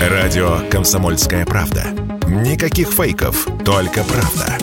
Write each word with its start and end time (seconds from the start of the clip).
Радио 0.00 0.60
«Комсомольская 0.70 1.44
правда». 1.44 1.84
Никаких 2.26 2.88
фейков, 2.88 3.46
только 3.66 4.02
правда. 4.02 4.56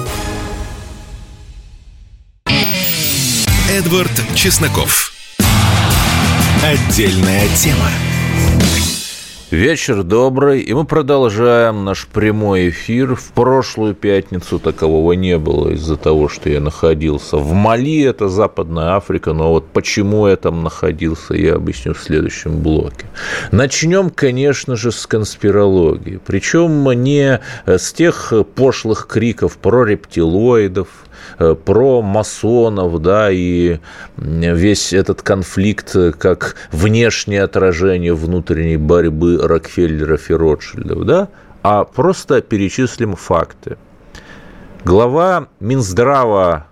Эдвард 3.70 4.10
Чесноков. 4.34 5.12
Отдельная 6.64 7.48
тема. 7.50 7.92
Вечер 9.58 10.04
добрый, 10.04 10.62
и 10.62 10.72
мы 10.76 10.86
продолжаем 10.86 11.84
наш 11.84 12.06
прямой 12.06 12.70
эфир. 12.70 13.16
В 13.16 13.32
прошлую 13.32 13.96
пятницу 13.96 14.60
такового 14.60 15.14
не 15.14 15.40
было 15.40 15.70
из-за 15.70 15.98
того, 15.98 16.30
что 16.30 16.48
я 16.48 16.60
находился 16.60 17.38
в 17.38 17.54
Мали, 17.54 18.04
это 18.04 18.30
Западная 18.30 18.90
Африка, 18.96 19.34
но 19.34 19.50
вот 19.50 19.68
почему 19.70 20.28
я 20.28 20.36
там 20.36 20.62
находился, 20.62 21.34
я 21.34 21.56
объясню 21.56 21.96
в 21.96 22.00
следующем 22.00 22.62
блоке. 22.62 23.08
Начнем, 23.52 24.12
конечно 24.12 24.76
же, 24.76 24.92
с 24.92 25.08
конспирологии, 25.08 26.20
причем 26.24 26.92
не 26.92 27.42
с 27.66 27.94
тех 27.94 28.32
пошлых 28.54 29.08
криков 29.08 29.58
про 29.58 29.86
рептилоидов, 29.86 30.88
Э, 30.88 31.07
про 31.38 32.02
масонов, 32.02 33.00
да, 33.02 33.30
и 33.32 33.80
весь 34.18 34.94
этот 34.94 35.22
конфликт 35.22 35.96
как 36.18 36.56
внешнее 36.72 37.44
отражение 37.44 38.14
внутренней 38.14 38.78
борьбы 38.78 39.40
Рокфеллеров 39.42 40.30
и 40.30 40.34
Ротшильдов, 40.34 41.06
да, 41.06 41.30
а 41.64 41.84
просто 41.84 42.42
перечислим 42.42 43.16
факты. 43.16 43.78
Глава 44.84 45.48
Минздрава 45.60 46.68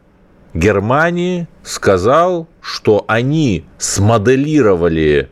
Германии 0.54 1.48
сказал, 1.64 2.48
что 2.62 3.04
они 3.08 3.66
смоделировали 3.78 5.30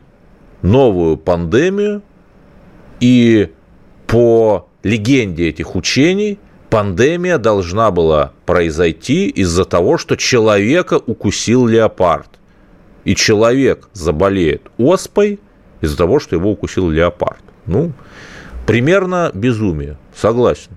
новую 0.61 1.17
пандемию, 1.17 2.01
и 2.99 3.51
по 4.07 4.69
легенде 4.83 5.49
этих 5.49 5.75
учений– 5.75 6.39
пандемия 6.73 7.37
должна 7.37 7.91
была 7.91 8.31
произойти 8.47 9.27
из-за 9.29 9.63
того, 9.63 9.99
что 9.99 10.15
человека 10.17 10.99
укусил 11.05 11.67
леопард. 11.67 12.39
И 13.03 13.15
человек 13.15 13.89
заболеет 13.93 14.63
оспой 14.79 15.39
из-за 15.81 15.95
того, 15.95 16.19
что 16.19 16.35
его 16.35 16.49
укусил 16.49 16.89
леопард. 16.89 17.43
Ну, 17.67 17.91
примерно 18.65 19.29
безумие, 19.35 19.99
согласен. 20.15 20.71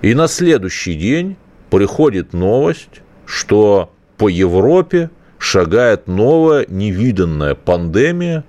И 0.00 0.14
на 0.14 0.28
следующий 0.28 0.94
день 0.94 1.36
приходит 1.70 2.32
новость, 2.32 3.02
что 3.26 3.92
по 4.16 4.28
Европе 4.28 5.10
шагает 5.38 6.06
новая 6.06 6.66
невиданная 6.68 7.56
пандемия. 7.56 8.44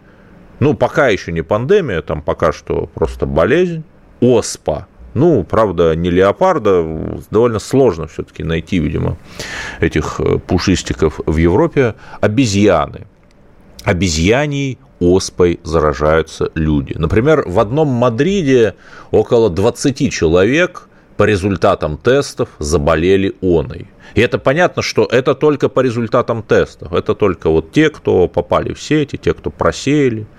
Ну, 0.59 0.75
пока 0.75 1.07
еще 1.07 1.31
не 1.31 1.41
пандемия, 1.41 2.03
там 2.03 2.21
пока 2.21 2.51
что 2.51 2.85
просто 2.93 3.25
болезнь. 3.25 3.83
ОСПА– 4.21 4.85
ну, 5.13 5.43
правда, 5.43 5.95
не 5.95 6.09
леопарда, 6.09 6.85
довольно 7.31 7.59
сложно 7.59 8.07
все-таки 8.07 8.43
найти, 8.43 8.79
видимо, 8.79 9.17
этих 9.79 10.19
э, 10.19 10.37
пушистиков 10.39 11.19
в 11.25 11.37
Европе. 11.37 11.95
Обезьяны. 12.21 13.07
Обезьяней 13.83 14.77
оспой 14.99 15.59
заражаются 15.63 16.51
люди. 16.55 16.93
Например, 16.97 17.43
в 17.47 17.59
одном 17.59 17.87
Мадриде 17.87 18.75
около 19.11 19.49
20 19.49 20.11
человек 20.11 20.87
по 21.17 21.23
результатам 21.23 21.97
тестов 21.97 22.49
заболели 22.59 23.35
оной. 23.41 23.87
И 24.15 24.21
это 24.21 24.37
понятно, 24.39 24.81
что 24.81 25.05
это 25.05 25.35
только 25.35 25.69
по 25.69 25.81
результатам 25.81 26.43
тестов. 26.43 26.93
Это 26.93 27.15
только 27.15 27.49
вот 27.49 27.71
те, 27.71 27.89
кто 27.89 28.27
попали 28.27 28.73
в 28.73 28.81
сети, 28.81 29.17
те, 29.17 29.33
кто 29.33 29.49
просеяли– 29.49 30.27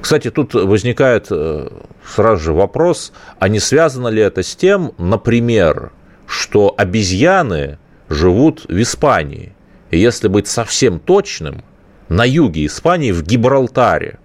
кстати, 0.00 0.30
тут 0.30 0.54
возникает 0.54 1.26
э, 1.30 1.68
сразу 2.06 2.42
же 2.42 2.52
вопрос, 2.52 3.12
а 3.38 3.48
не 3.48 3.60
связано 3.60 4.08
ли 4.08 4.22
это 4.22 4.42
с 4.42 4.56
тем, 4.56 4.92
например, 4.98 5.92
что 6.26 6.74
обезьяны 6.76 7.78
живут 8.08 8.64
в 8.68 8.80
Испании? 8.80 9.54
И 9.90 9.98
если 9.98 10.28
быть 10.28 10.46
совсем 10.46 11.00
точным, 11.00 11.62
на 12.08 12.24
юге 12.24 12.66
Испании, 12.66 13.12
в 13.12 13.22
Гибралтаре. 13.22 14.18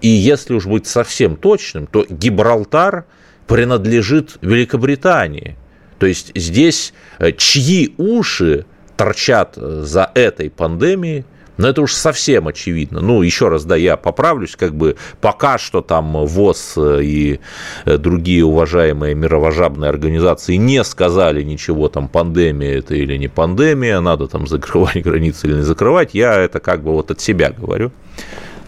И 0.00 0.08
если 0.08 0.54
уж 0.54 0.66
быть 0.66 0.86
совсем 0.86 1.36
точным, 1.36 1.88
то 1.88 2.06
Гибралтар 2.08 3.06
принадлежит 3.48 4.38
Великобритании. 4.40 5.56
То 5.98 6.06
есть 6.06 6.30
здесь 6.36 6.94
э, 7.18 7.32
чьи 7.32 7.94
уши 7.98 8.66
торчат 8.96 9.54
э, 9.56 9.82
за 9.84 10.10
этой 10.14 10.50
пандемией– 10.50 11.24
но 11.58 11.68
это 11.68 11.82
уж 11.82 11.92
совсем 11.92 12.48
очевидно. 12.48 13.00
Ну, 13.00 13.22
еще 13.22 13.48
раз, 13.48 13.64
да, 13.64 13.76
я 13.76 13.96
поправлюсь, 13.96 14.56
как 14.56 14.74
бы 14.74 14.96
пока 15.20 15.58
что 15.58 15.82
там 15.82 16.24
ВОЗ 16.24 16.78
и 16.78 17.40
э, 17.84 17.98
другие 17.98 18.44
уважаемые 18.44 19.14
мировожабные 19.14 19.90
организации 19.90 20.54
не 20.54 20.82
сказали 20.84 21.42
ничего, 21.42 21.88
там, 21.88 22.08
пандемия 22.08 22.78
это 22.78 22.94
или 22.94 23.16
не 23.16 23.28
пандемия, 23.28 24.00
надо 24.00 24.28
там 24.28 24.46
закрывать 24.46 24.96
границы 25.02 25.48
или 25.48 25.56
не 25.56 25.62
закрывать, 25.62 26.14
я 26.14 26.34
это 26.34 26.60
как 26.60 26.82
бы 26.82 26.92
вот 26.92 27.10
от 27.10 27.20
себя 27.20 27.50
говорю. 27.50 27.90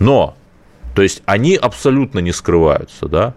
Но, 0.00 0.36
то 0.94 1.02
есть 1.02 1.22
они 1.26 1.54
абсолютно 1.54 2.18
не 2.18 2.32
скрываются, 2.32 3.06
да, 3.06 3.34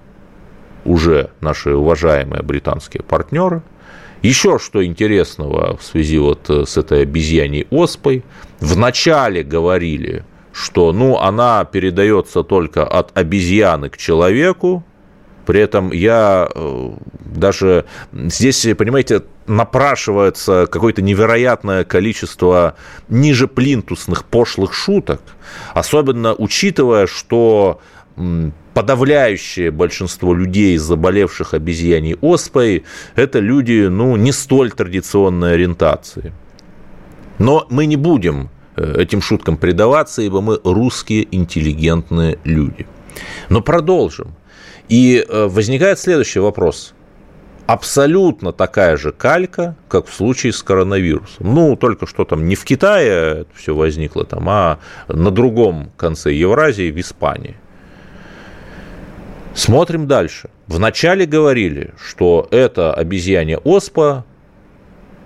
уже 0.84 1.30
наши 1.42 1.76
уважаемые 1.76 2.42
британские 2.42 3.04
партнеры– 3.04 3.62
еще 4.24 4.58
что 4.58 4.84
интересного 4.84 5.78
в 5.78 5.84
связи 5.84 6.18
вот 6.18 6.50
э, 6.50 6.66
с 6.66 6.78
этой 6.78 7.04
обезьяней 7.04 7.68
оспой. 7.70 8.24
Вначале 8.60 9.44
говорили, 9.44 10.24
что 10.54 10.94
ну, 10.94 11.20
она 11.20 11.66
передается 11.66 12.44
только 12.44 12.86
от 12.88 13.16
обезьяны 13.18 13.90
к 13.90 13.98
человеку, 13.98 14.84
при 15.46 15.60
этом 15.60 15.92
я 15.92 16.48
э, 16.54 16.92
даже 17.20 17.86
здесь, 18.14 18.66
понимаете, 18.78 19.24
напрашивается 19.46 20.68
какое-то 20.72 21.02
невероятное 21.02 21.84
количество 21.84 22.76
ниже 23.10 23.48
плинтусных 23.48 24.24
пошлых 24.24 24.74
шуток, 24.74 25.22
особенно 25.74 26.34
учитывая, 26.34 27.08
что 27.08 27.82
подавляющее 28.74 29.72
большинство 29.72 30.34
людей, 30.34 30.78
заболевших 30.78 31.54
обезьяньей 31.54 32.18
оспой, 32.22 32.84
это 33.16 33.40
люди, 33.40 33.88
ну, 33.88 34.16
не 34.16 34.32
столь 34.32 34.72
традиционной 34.72 35.54
ориентации. 35.54 36.34
Но 37.40 37.66
мы 37.70 37.86
не 37.86 37.96
будем 37.96 38.50
э, 38.76 39.02
этим 39.02 39.22
шуткам 39.22 39.58
предаваться, 39.58 40.22
ибо 40.22 40.42
мы 40.42 40.60
русские 40.64 41.28
интеллигентные 41.32 42.40
люди. 42.44 42.88
Но 43.50 43.62
продолжим. 43.62 44.36
И 44.90 45.26
э, 45.28 45.46
возникает 45.48 46.00
следующий 46.00 46.40
вопрос. 46.40 46.94
Абсолютно 47.66 48.52
такая 48.52 48.98
же 48.98 49.14
калька, 49.14 49.76
как 49.88 50.08
в 50.08 50.14
случае 50.14 50.52
с 50.52 50.62
коронавирусом. 50.62 51.54
Ну, 51.54 51.76
только 51.78 52.08
что 52.08 52.26
там 52.26 52.48
не 52.48 52.56
в 52.56 52.66
Китае 52.66 53.46
все 53.56 53.74
возникло, 53.74 54.26
там, 54.26 54.50
а 54.50 54.80
на 55.08 55.32
другом 55.32 55.90
конце 55.96 56.34
Евразии, 56.34 56.92
в 56.92 57.00
Испании. 57.00 57.56
Смотрим 59.54 60.08
дальше. 60.08 60.50
Вначале 60.68 61.26
говорили, 61.26 61.94
что 62.04 62.48
это 62.50 62.94
обезьяне 62.94 63.58
оспа 63.58 64.26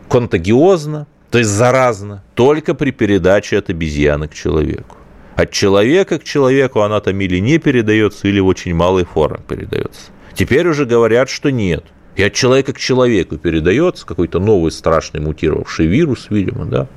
контагиозно, 0.09 1.07
то 1.31 1.37
есть 1.37 1.49
заразно, 1.49 2.23
только 2.35 2.73
при 2.73 2.91
передаче 2.91 3.57
от 3.57 3.69
обезьяны 3.69 4.27
к 4.27 4.33
человеку. 4.33 4.97
От 5.35 5.51
человека 5.51 6.19
к 6.19 6.23
человеку 6.23 6.81
она 6.81 6.99
там 6.99 7.19
или 7.21 7.37
не 7.39 7.57
передается, 7.57 8.27
или 8.27 8.39
в 8.39 8.47
очень 8.47 8.73
малой 8.73 9.05
форме 9.05 9.39
передается. 9.47 10.11
Теперь 10.33 10.67
уже 10.67 10.85
говорят, 10.85 11.29
что 11.29 11.51
нет. 11.51 11.85
И 12.15 12.23
от 12.23 12.33
человека 12.33 12.73
к 12.73 12.79
человеку 12.79 13.37
передается 13.37 14.05
какой-то 14.05 14.39
новый 14.39 14.71
страшный 14.71 15.21
мутировавший 15.21 15.85
вирус, 15.85 16.27
видимо, 16.29 16.65
да. 16.65 16.87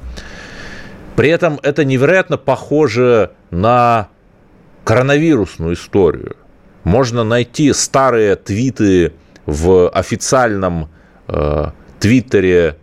При 1.17 1.29
этом 1.29 1.61
это 1.63 1.85
невероятно 1.85 2.39
похоже 2.39 3.33
на 3.51 4.09
коронавирусную 4.85 5.75
историю 5.75 6.37
можно 6.85 7.25
найти 7.25 7.73
старые 7.73 8.37
твиты 8.37 9.13
в 9.47 9.89
официальном 9.89 10.89
э, 11.29 11.71
твиттере 11.99 12.77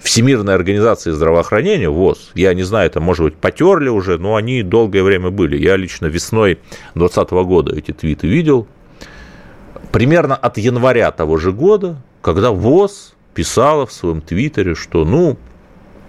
Всемирной 0.00 0.54
организации 0.54 1.10
здравоохранения, 1.10 1.90
ВОЗ, 1.90 2.30
я 2.34 2.54
не 2.54 2.62
знаю, 2.62 2.86
это, 2.86 3.00
может 3.00 3.24
быть, 3.24 3.36
потерли 3.36 3.90
уже, 3.90 4.18
но 4.18 4.36
они 4.36 4.62
долгое 4.62 5.02
время 5.02 5.30
были. 5.30 5.58
Я 5.58 5.76
лично 5.76 6.06
весной 6.06 6.58
2020 6.94 7.30
года 7.46 7.76
эти 7.76 7.92
твиты 7.92 8.26
видел. 8.26 8.66
Примерно 9.92 10.36
от 10.36 10.56
января 10.56 11.10
того 11.10 11.36
же 11.36 11.52
года, 11.52 12.00
когда 12.22 12.50
ВОЗ 12.50 13.14
писала 13.34 13.86
в 13.86 13.92
своем 13.92 14.22
твиттере, 14.22 14.74
что, 14.74 15.04
ну, 15.04 15.36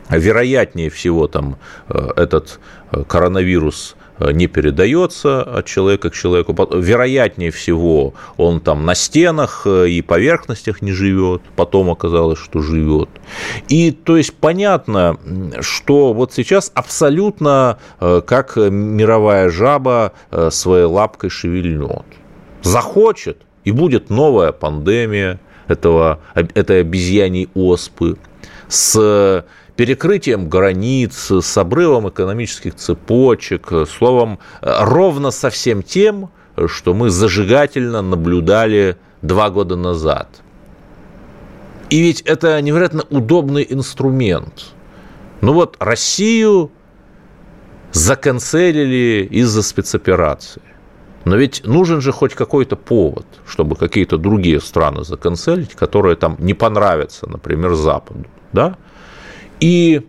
вероятнее 0.10 0.90
всего 0.90 1.28
там 1.28 1.58
э, 1.90 2.12
этот 2.16 2.60
э, 2.92 3.04
коронавирус 3.04 3.96
не 4.32 4.48
передается 4.48 5.42
от 5.42 5.66
человека 5.66 6.10
к 6.10 6.14
человеку. 6.14 6.56
Вероятнее 6.74 7.52
всего, 7.52 8.14
он 8.38 8.60
там 8.60 8.86
на 8.86 8.96
стенах 8.96 9.64
э, 9.66 9.90
и 9.90 10.02
поверхностях 10.02 10.82
не 10.82 10.92
живет, 10.92 11.42
потом 11.56 11.90
оказалось, 11.90 12.40
что 12.40 12.62
живет. 12.62 13.10
И 13.68 13.92
то 13.92 14.18
есть 14.18 14.34
понятно, 14.34 15.18
что 15.62 16.14
вот 16.14 16.34
сейчас 16.34 16.72
абсолютно 16.76 17.78
э, 18.00 18.22
как 18.26 18.56
мировая 18.58 19.50
жаба 19.50 20.14
своей 20.50 20.86
лапкой 20.86 21.30
шевельнет. 21.30 22.06
захочет, 22.64 23.38
и 23.64 23.72
будет 23.72 24.10
новая 24.10 24.52
пандемия 24.52 25.40
этого, 25.68 26.20
этой 26.34 26.82
обезьяньей 26.82 27.50
оспы 27.54 28.18
с 28.68 29.46
перекрытием 29.76 30.50
границ, 30.50 31.32
с 31.32 31.58
обрывом 31.58 32.10
экономических 32.10 32.76
цепочек, 32.76 33.72
словом, 33.90 34.40
ровно 34.62 35.32
со 35.32 35.50
всем 35.50 35.84
тем, 35.84 36.30
что 36.68 36.94
мы 36.94 37.10
зажигательно 37.10 38.02
наблюдали 38.02 38.98
два 39.22 39.50
года 39.50 39.76
назад. 39.76 40.42
И 41.90 42.02
ведь 42.02 42.22
это 42.22 42.62
невероятно 42.62 43.04
удобный 43.10 43.66
инструмент. 43.70 44.74
Ну 45.42 45.54
вот 45.54 45.76
Россию 45.80 46.72
заканцелили 47.92 49.28
из-за 49.30 49.64
спецоперации. 49.64 50.62
Но 51.26 51.36
ведь 51.36 51.66
нужен 51.66 52.02
же 52.02 52.12
хоть 52.12 52.34
какой-то 52.34 52.76
повод, 52.76 53.26
чтобы 53.46 53.76
какие-то 53.76 54.18
другие 54.18 54.60
страны 54.60 55.04
заканцелить, 55.04 55.76
которые 55.76 56.16
там 56.16 56.36
не 56.40 56.54
понравятся, 56.54 57.30
например, 57.30 57.76
Западу. 57.76 58.26
Да? 58.54 58.78
И 59.62 60.06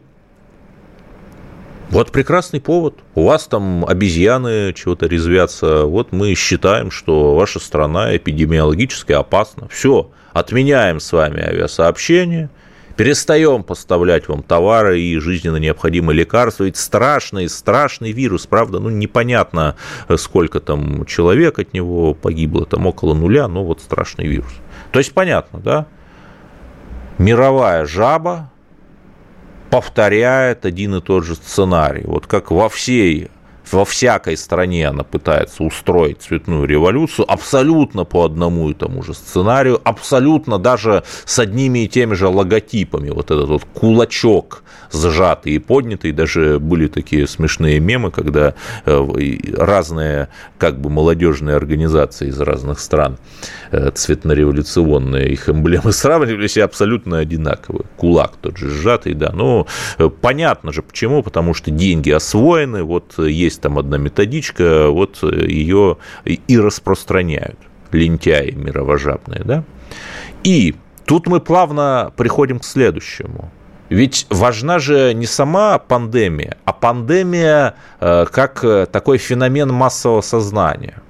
вот 1.90 2.10
прекрасный 2.10 2.60
повод. 2.60 2.98
У 3.14 3.24
вас 3.24 3.46
там 3.46 3.84
обезьяны 3.84 4.72
чего-то 4.74 5.06
резвятся. 5.06 5.84
Вот 5.84 6.10
мы 6.10 6.34
считаем, 6.34 6.90
что 6.90 7.36
ваша 7.36 7.60
страна 7.60 8.16
эпидемиологически 8.16 9.12
опасна. 9.12 9.68
Все, 9.68 10.10
отменяем 10.32 10.98
с 10.98 11.12
вами 11.12 11.40
авиасообщение– 11.40 12.50
перестаем 12.92 13.64
поставлять 13.64 14.28
вам 14.28 14.44
товары 14.44 15.00
и 15.00 15.18
жизненно 15.18 15.56
необходимые 15.56 16.18
лекарства. 16.18 16.64
Ведь 16.64 16.76
страшный, 16.76 17.48
страшный 17.48 18.12
вирус, 18.12 18.46
правда, 18.46 18.78
ну, 18.78 18.90
непонятно, 18.90 19.74
сколько 20.16 20.60
там 20.60 21.04
человек 21.06 21.58
от 21.58 21.72
него 21.72 22.14
погибло, 22.14 22.66
там 22.66 22.86
около 22.86 23.14
нуля, 23.14 23.48
но 23.48 23.64
вот 23.64 23.80
страшный 23.80 24.26
вирус. 24.26 24.52
То 24.92 25.00
есть 25.00 25.12
понятно, 25.12 25.58
да? 25.58 25.86
Мировая 27.18 27.86
жаба 27.86 28.51
повторяет 29.72 30.66
один 30.66 30.96
и 30.96 31.00
тот 31.00 31.24
же 31.24 31.34
сценарий. 31.34 32.04
Вот 32.04 32.26
как 32.26 32.50
во 32.50 32.68
всей 32.68 33.30
во 33.70 33.84
всякой 33.84 34.36
стране 34.36 34.88
она 34.88 35.04
пытается 35.04 35.62
устроить 35.62 36.22
цветную 36.22 36.66
революцию 36.66 37.30
абсолютно 37.30 38.04
по 38.04 38.24
одному 38.24 38.70
и 38.70 38.74
тому 38.74 39.02
же 39.02 39.14
сценарию, 39.14 39.80
абсолютно 39.84 40.58
даже 40.58 41.04
с 41.24 41.38
одними 41.38 41.84
и 41.84 41.88
теми 41.88 42.14
же 42.14 42.28
логотипами. 42.28 43.10
Вот 43.10 43.30
этот 43.30 43.48
вот 43.48 43.64
кулачок 43.72 44.62
сжатый 44.92 45.52
и 45.52 45.58
поднятый, 45.58 46.12
даже 46.12 46.58
были 46.58 46.86
такие 46.86 47.26
смешные 47.26 47.80
мемы, 47.80 48.10
когда 48.10 48.54
э, 48.84 49.38
разные 49.56 50.28
как 50.58 50.80
бы 50.80 50.90
молодежные 50.90 51.56
организации 51.56 52.28
из 52.28 52.40
разных 52.40 52.78
стран 52.78 53.18
э, 53.70 53.90
цветно-революционные 53.90 55.30
их 55.30 55.48
эмблемы 55.48 55.92
сравнивались 55.92 56.56
и 56.56 56.60
абсолютно 56.60 57.18
одинаковые. 57.18 57.84
Кулак 57.96 58.32
тот 58.40 58.56
же 58.56 58.68
сжатый, 58.70 59.14
да. 59.14 59.30
Ну, 59.32 59.66
э, 59.98 60.08
понятно 60.08 60.72
же 60.72 60.82
почему, 60.82 61.22
потому 61.22 61.54
что 61.54 61.70
деньги 61.70 62.10
освоены, 62.10 62.82
вот 62.82 63.18
есть 63.18 63.51
там 63.58 63.78
одна 63.78 63.98
методичка, 63.98 64.88
вот 64.88 65.22
ее 65.22 65.98
и 66.24 66.58
распространяют 66.58 67.58
лентяи 67.92 68.52
мировожабные, 68.52 69.42
да. 69.44 69.64
И 70.44 70.74
тут 71.04 71.26
мы 71.26 71.40
плавно 71.40 72.12
приходим 72.16 72.58
к 72.58 72.64
следующему. 72.64 73.50
Ведь 73.88 74.26
важна 74.30 74.78
же 74.78 75.12
не 75.12 75.26
сама 75.26 75.78
пандемия, 75.78 76.56
а 76.64 76.72
пандемия 76.72 77.74
э, 78.00 78.24
как 78.32 78.64
э, 78.64 78.86
такой 78.86 79.18
феномен 79.18 79.68
массового 79.68 80.22
сознания. 80.22 81.02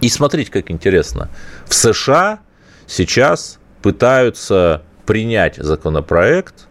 И 0.00 0.08
смотрите, 0.08 0.52
как 0.52 0.70
интересно. 0.70 1.28
В 1.64 1.74
США 1.74 2.38
сейчас 2.86 3.58
пытаются 3.82 4.82
принять 5.04 5.56
законопроект 5.56 6.68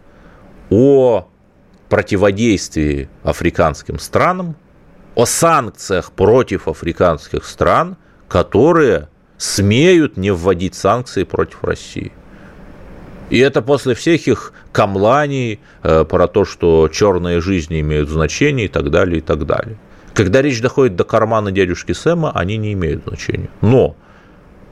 о 0.70 1.28
противодействии 1.90 3.08
африканским 3.22 3.98
странам 3.98 4.56
о 5.16 5.24
санкциях 5.24 6.12
против 6.12 6.68
африканских 6.68 7.46
стран, 7.46 7.96
которые 8.28 9.08
смеют 9.38 10.16
не 10.16 10.30
вводить 10.30 10.74
санкции 10.74 11.24
против 11.24 11.64
России. 11.64 12.12
И 13.30 13.38
это 13.38 13.62
после 13.62 13.94
всех 13.94 14.28
их 14.28 14.52
камланий 14.72 15.58
э, 15.82 16.04
про 16.04 16.28
то, 16.28 16.44
что 16.44 16.88
черные 16.88 17.40
жизни 17.40 17.80
имеют 17.80 18.08
значение 18.08 18.66
и 18.66 18.68
так 18.68 18.90
далее, 18.90 19.18
и 19.18 19.20
так 19.20 19.46
далее. 19.46 19.78
Когда 20.12 20.42
речь 20.42 20.60
доходит 20.60 20.96
до 20.96 21.04
кармана 21.04 21.50
дядюшки 21.50 21.92
Сэма, 21.92 22.30
они 22.32 22.58
не 22.58 22.74
имеют 22.74 23.04
значения. 23.06 23.48
Но 23.62 23.96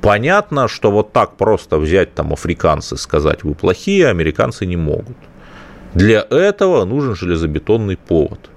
понятно, 0.02 0.69
что 0.69 0.91
вот 0.91 1.12
так 1.12 1.37
просто 1.37 1.79
взять 1.79 2.14
там 2.14 2.35
африканцы, 2.35 2.96
сказать, 2.96 3.44
вы 3.44 3.55
плохие, 3.55 4.08
американцы 4.08 4.67
не 4.67 4.76
могут. 4.76 5.17
Для 5.94 6.20
этого 6.20 6.85
нужен 6.85 7.14
железобетонный 7.14 7.96
повод. 7.96 8.50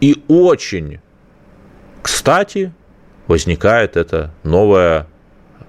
И 0.00 0.24
очень 0.28 1.00
кстати, 2.02 2.72
возникает 3.26 3.96
эта 3.96 4.32
новая 4.42 5.06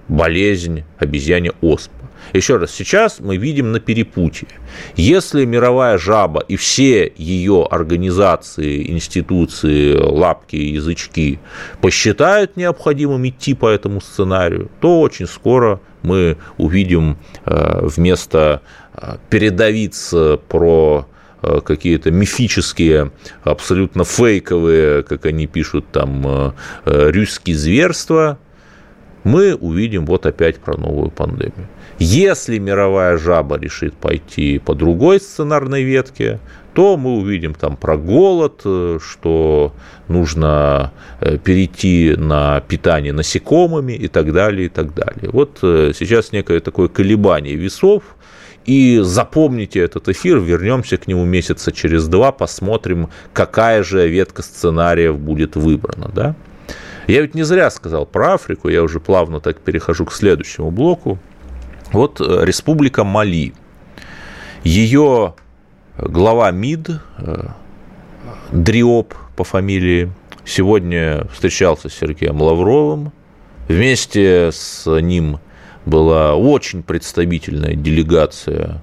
болезнь 0.08 0.84
обезьяне 0.98 1.52
оспа. 1.60 2.00
Еще 2.32 2.58
раз, 2.58 2.70
сейчас 2.70 3.18
мы 3.18 3.36
видим 3.36 3.72
на 3.72 3.80
перепутье. 3.80 4.48
Если 4.94 5.44
мировая 5.44 5.98
жаба 5.98 6.40
и 6.46 6.56
все 6.56 7.12
ее 7.16 7.66
организации, 7.68 8.90
институции, 8.90 9.96
лапки, 9.96 10.56
язычки 10.56 11.40
посчитают 11.80 12.56
необходимым 12.56 13.26
идти 13.28 13.54
по 13.54 13.68
этому 13.68 14.00
сценарию, 14.00 14.70
то 14.80 15.00
очень 15.00 15.26
скоро 15.26 15.80
мы 16.02 16.36
увидим 16.56 17.18
э, 17.46 17.80
вместо 17.82 18.62
э, 18.94 19.16
передавиться 19.28 20.38
про 20.48 21.06
какие-то 21.42 22.10
мифические, 22.10 23.12
абсолютно 23.44 24.04
фейковые, 24.04 25.02
как 25.02 25.26
они 25.26 25.46
пишут 25.46 25.86
там, 25.92 26.22
э, 26.26 26.52
э, 26.84 27.10
русские 27.10 27.56
зверства, 27.56 28.38
мы 29.24 29.54
увидим 29.54 30.06
вот 30.06 30.26
опять 30.26 30.58
про 30.58 30.76
новую 30.78 31.10
пандемию. 31.10 31.68
Если 31.98 32.58
мировая 32.58 33.18
жаба 33.18 33.58
решит 33.58 33.94
пойти 33.94 34.58
по 34.58 34.74
другой 34.74 35.20
сценарной 35.20 35.82
ветке, 35.82 36.40
то 36.72 36.96
мы 36.96 37.18
увидим 37.18 37.52
там 37.52 37.76
про 37.76 37.98
голод, 37.98 38.60
что 39.02 39.74
нужно 40.08 40.92
перейти 41.44 42.14
на 42.16 42.60
питание 42.60 43.12
насекомыми 43.12 43.92
и 43.92 44.08
так 44.08 44.32
далее, 44.32 44.66
и 44.66 44.68
так 44.70 44.94
далее. 44.94 45.28
Вот 45.30 45.58
сейчас 45.60 46.32
некое 46.32 46.60
такое 46.60 46.88
колебание 46.88 47.56
весов, 47.56 48.02
и 48.70 49.00
запомните 49.02 49.80
этот 49.80 50.08
эфир, 50.08 50.38
вернемся 50.38 50.96
к 50.96 51.08
нему 51.08 51.24
месяца 51.24 51.72
через 51.72 52.06
два, 52.06 52.30
посмотрим, 52.30 53.08
какая 53.32 53.82
же 53.82 54.08
ветка 54.08 54.42
сценариев 54.42 55.18
будет 55.18 55.56
выбрана. 55.56 56.08
Да? 56.14 56.36
Я 57.08 57.22
ведь 57.22 57.34
не 57.34 57.42
зря 57.42 57.68
сказал 57.72 58.06
про 58.06 58.34
Африку, 58.34 58.68
я 58.68 58.84
уже 58.84 59.00
плавно 59.00 59.40
так 59.40 59.58
перехожу 59.58 60.04
к 60.04 60.12
следующему 60.12 60.70
блоку. 60.70 61.18
Вот 61.90 62.20
э, 62.20 62.44
Республика 62.44 63.02
Мали. 63.02 63.54
Ее 64.62 65.34
глава 65.98 66.52
МИД, 66.52 66.90
э, 67.18 67.48
Дриоп 68.52 69.14
по 69.34 69.42
фамилии, 69.42 70.12
сегодня 70.44 71.26
встречался 71.32 71.88
с 71.88 71.94
Сергеем 71.94 72.40
Лавровым. 72.40 73.10
Вместе 73.66 74.50
с 74.52 74.86
ним 75.00 75.40
была 75.86 76.34
очень 76.34 76.82
представительная 76.82 77.74
делегация 77.74 78.80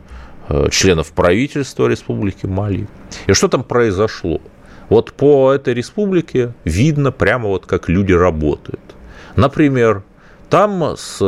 э, 0.49 0.69
членов 0.71 1.11
правительства 1.11 1.87
Республики 1.87 2.45
Мали. 2.45 2.87
И 3.27 3.33
что 3.33 3.47
там 3.47 3.63
произошло? 3.63 4.41
Вот 4.89 5.13
по 5.13 5.51
этой 5.51 5.73
республике 5.73 6.53
видно 6.63 7.11
прямо 7.11 7.49
вот 7.49 7.65
как 7.65 7.89
люди 7.89 8.13
работают. 8.13 8.79
Например, 9.35 10.03
там 10.49 10.95
с 10.97 11.19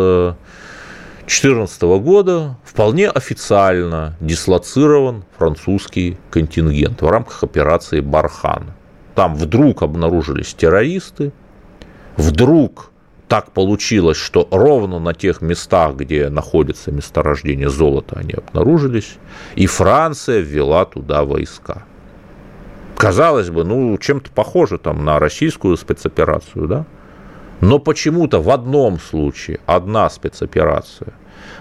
2014 1.29 1.81
года 2.01 2.57
вполне 2.63 3.09
официально 3.09 4.17
дислоцирован 4.19 5.25
французский 5.37 6.17
контингент 6.31 7.01
в 7.03 7.07
рамках 7.07 7.43
операции 7.43 7.99
«Бархан». 7.99 8.71
Там 9.13 9.35
вдруг 9.35 9.83
обнаружились 9.83 10.55
террористы, 10.55 11.31
вдруг 12.17 12.91
так 13.29 13.51
получилось, 13.51 14.17
что 14.17 14.47
ровно 14.51 14.99
на 14.99 15.13
тех 15.13 15.41
местах, 15.41 15.95
где 15.95 16.29
находится 16.29 16.91
месторождение 16.91 17.69
золота, 17.69 18.17
они 18.19 18.33
обнаружились, 18.33 19.17
и 19.55 19.67
Франция 19.67 20.39
ввела 20.39 20.85
туда 20.85 21.23
войска. 21.23 21.83
Казалось 22.97 23.51
бы, 23.51 23.63
ну, 23.63 23.97
чем-то 23.99 24.31
похоже 24.31 24.79
там 24.79 25.05
на 25.05 25.19
российскую 25.19 25.77
спецоперацию, 25.77 26.67
да? 26.67 26.85
Но 27.61 27.77
почему-то 27.77 28.41
в 28.41 28.49
одном 28.49 28.99
случае 28.99 29.59
одна 29.67 30.09
спецоперация 30.09 31.13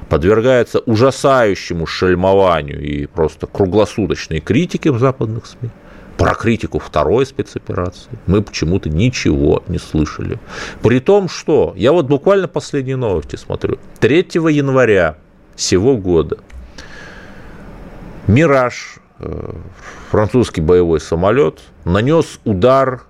подвергается 0.08 0.78
ужасающему 0.80 1.86
шельмованию 1.86 2.80
и 2.80 3.06
просто 3.06 3.46
круглосуточной 3.46 4.40
критике 4.40 4.90
в 4.90 4.98
западных 4.98 5.46
СМИ, 5.46 5.70
Про 6.18 6.34
критику 6.34 6.80
второй 6.80 7.24
спецоперации 7.24 8.10
мы 8.26 8.42
почему-то 8.42 8.90
ничего 8.90 9.62
не 9.68 9.78
слышали. 9.78 10.40
При 10.82 10.98
том, 10.98 11.28
что 11.28 11.72
я 11.76 11.92
вот 11.92 12.06
буквально 12.06 12.48
последние 12.48 12.96
новости 12.96 13.36
смотрю. 13.36 13.78
3 14.00 14.26
января 14.50 15.16
сего 15.54 15.96
года 15.96 16.38
«Мираж», 18.26 18.96
э, 19.20 19.52
французский 20.10 20.60
боевой 20.60 21.00
самолет, 21.00 21.60
нанес 21.84 22.40
удар 22.44 23.04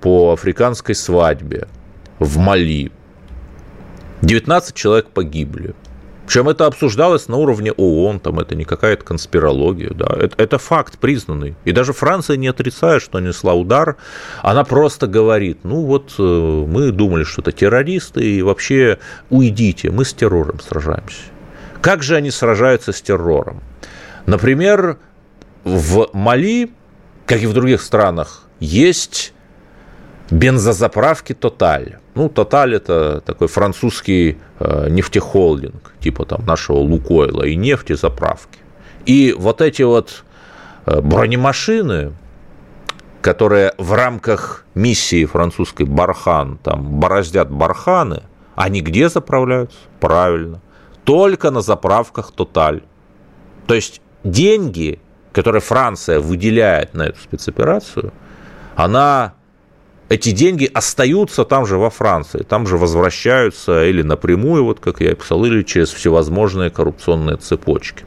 по 0.00 0.32
африканской 0.32 0.94
свадьбе 0.94 1.68
в 2.18 2.38
Мали. 2.38 2.90
19 4.22 4.74
человек 4.74 5.10
погибли. 5.10 5.74
Причем 6.26 6.48
это 6.48 6.66
обсуждалось 6.66 7.28
на 7.28 7.36
уровне 7.36 7.72
ООН, 7.72 8.20
там 8.20 8.40
это 8.40 8.54
не 8.54 8.64
какая-то 8.64 9.04
конспирология, 9.04 9.90
да, 9.90 10.06
это, 10.16 10.34
это 10.42 10.58
факт 10.58 10.98
признанный. 10.98 11.54
И 11.64 11.72
даже 11.72 11.92
Франция 11.92 12.36
не 12.36 12.48
отрицает, 12.48 13.02
что 13.02 13.20
нанесла 13.20 13.52
удар, 13.54 13.96
она 14.42 14.64
просто 14.64 15.06
говорит, 15.06 15.58
ну 15.64 15.84
вот 15.84 16.14
э, 16.18 16.22
мы 16.22 16.92
думали, 16.92 17.24
что 17.24 17.42
это 17.42 17.52
террористы, 17.52 18.24
и 18.24 18.42
вообще 18.42 18.98
уйдите, 19.28 19.90
мы 19.90 20.04
с 20.04 20.14
террором 20.14 20.60
сражаемся. 20.60 21.22
Как 21.82 22.02
же 22.02 22.16
они 22.16 22.30
сражаются 22.30 22.92
с 22.92 23.02
террором? 23.02 23.62
Например, 24.24 24.98
в 25.64 26.08
Мали, 26.14 26.70
как 27.26 27.42
и 27.42 27.46
в 27.46 27.52
других 27.52 27.82
странах, 27.82 28.44
есть 28.60 29.34
бензозаправки 30.30 31.34
«Тоталь». 31.34 31.98
Ну, 32.14 32.28
«Тоталь»– 32.28 32.74
это 32.76 33.20
такой 33.22 33.48
французский 33.48 34.38
э, 34.60 34.88
нефтехолдинг, 34.88 35.94
типа 36.00 36.24
там 36.24 36.46
нашего 36.46 36.76
«Лукойла» 36.76 37.42
и 37.42 37.56
нефтезаправки. 37.56 38.60
И 39.04 39.34
вот 39.36 39.60
эти 39.60 39.82
вот 39.82 40.24
э, 40.86 41.00
бронемашины, 41.00 42.12
которые 43.20 43.72
в 43.78 43.92
рамках 43.94 44.64
миссии 44.74 45.24
французской 45.24 45.86
«Бархан» 45.86 46.58
там 46.58 47.00
бороздят 47.00 47.50
барханы, 47.50 48.22
они 48.54 48.80
где 48.80 49.08
заправляются? 49.08 49.78
Правильно. 49.98 50.60
Только 51.02 51.50
на 51.50 51.62
заправках 51.62 52.30
«Тоталь». 52.30 52.82
То 53.66 53.74
есть 53.74 54.00
деньги, 54.22 55.00
которые 55.32 55.62
Франция 55.62 56.20
выделяет 56.20 56.94
на 56.94 57.02
эту 57.02 57.18
спецоперацию, 57.18 58.12
она 58.76 59.34
эти 60.08 60.30
деньги 60.30 60.70
остаются 60.72 61.44
там 61.44 61.66
же 61.66 61.78
во 61.78 61.90
Франции, 61.90 62.42
там 62.42 62.66
же 62.66 62.76
возвращаются 62.76 63.84
или 63.84 64.02
напрямую, 64.02 64.64
вот 64.64 64.80
как 64.80 65.00
я 65.00 65.14
писал, 65.14 65.44
или 65.44 65.62
через 65.62 65.90
всевозможные 65.92 66.70
коррупционные 66.70 67.36
цепочки. 67.36 68.04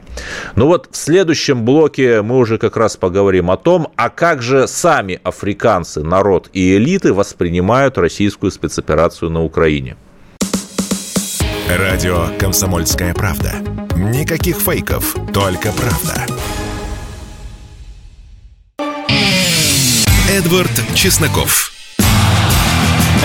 Ну 0.54 0.66
вот 0.66 0.88
в 0.90 0.96
следующем 0.96 1.64
блоке 1.64 2.22
мы 2.22 2.38
уже 2.38 2.58
как 2.58 2.76
раз 2.76 2.96
поговорим 2.96 3.50
о 3.50 3.56
том, 3.56 3.88
а 3.96 4.10
как 4.10 4.42
же 4.42 4.66
сами 4.68 5.20
африканцы, 5.22 6.02
народ 6.02 6.50
и 6.52 6.76
элиты 6.76 7.12
воспринимают 7.12 7.98
российскую 7.98 8.50
спецоперацию 8.50 9.30
на 9.30 9.42
Украине. 9.42 9.96
Радио 11.68 12.28
«Комсомольская 12.38 13.12
правда». 13.12 13.52
Никаких 13.94 14.56
фейков, 14.56 15.14
только 15.34 15.72
правда. 15.72 16.26
Эдвард 20.30 20.70
Чесноков. 20.94 21.77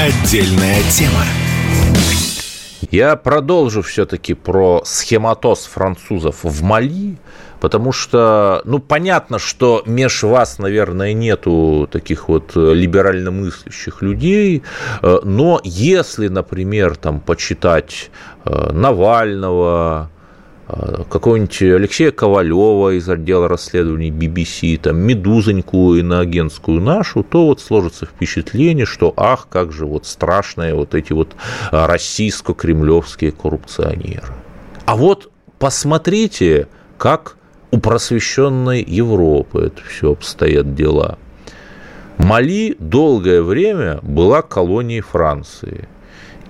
Отдельная 0.03 0.81
тема. 0.89 1.24
Я 2.91 3.15
продолжу 3.15 3.81
все-таки 3.81 4.33
про 4.33 4.81
схематоз 4.83 5.63
французов 5.63 6.43
в 6.43 6.62
Мали, 6.62 7.15
потому 7.62 7.93
что, 7.93 8.62
ну, 8.65 8.79
понятно, 8.79 9.39
что 9.39 9.81
меж 9.86 10.24
вас, 10.24 10.60
наверное, 10.60 11.13
нету 11.13 11.88
таких 11.89 12.27
вот 12.27 12.51
либерально 12.53 13.31
мыслящих 13.31 14.01
людей, 14.01 14.63
э, 15.01 15.19
но 15.24 15.62
если, 15.63 16.27
например, 16.27 16.98
там 16.98 17.22
почитать 17.22 18.12
э, 18.43 18.74
Навального, 18.74 20.12
какого-нибудь 21.10 21.62
Алексея 21.62 22.12
Ковалева 22.12 22.98
из 22.98 23.08
отдела 23.10 23.48
расследований 23.48 24.12
BBC, 24.12 24.80
там, 24.80 24.98
Медузоньку 24.98 25.96
иноагентскую 25.96 26.82
нашу, 26.82 27.24
то 27.24 27.48
вот 27.48 27.62
сложится 27.62 28.06
впечатление, 28.06 28.86
что 28.86 29.13
ах, 29.18 29.48
как 29.50 29.72
же 29.72 29.86
вот 29.86 30.06
страшные 30.06 30.74
вот 30.74 30.96
эти 30.96 31.13
вот 31.13 31.36
а, 31.72 31.88
российско-кремлевские 31.88 33.32
коррупционеры. 33.32 34.27
А 34.86 34.96
вот 34.96 35.32
посмотрите, 35.60 36.68
как 36.98 37.38
у 37.72 37.80
просвещенной 37.80 38.84
Европы 38.84 39.72
это 39.74 39.82
все 39.88 40.12
обстоят 40.12 40.75
дела. 40.75 41.18
Мали 42.18 42.75
долгое 42.80 43.42
время 43.42 44.00
была 44.03 44.42
колонией 44.42 45.01
Франции. 45.01 45.88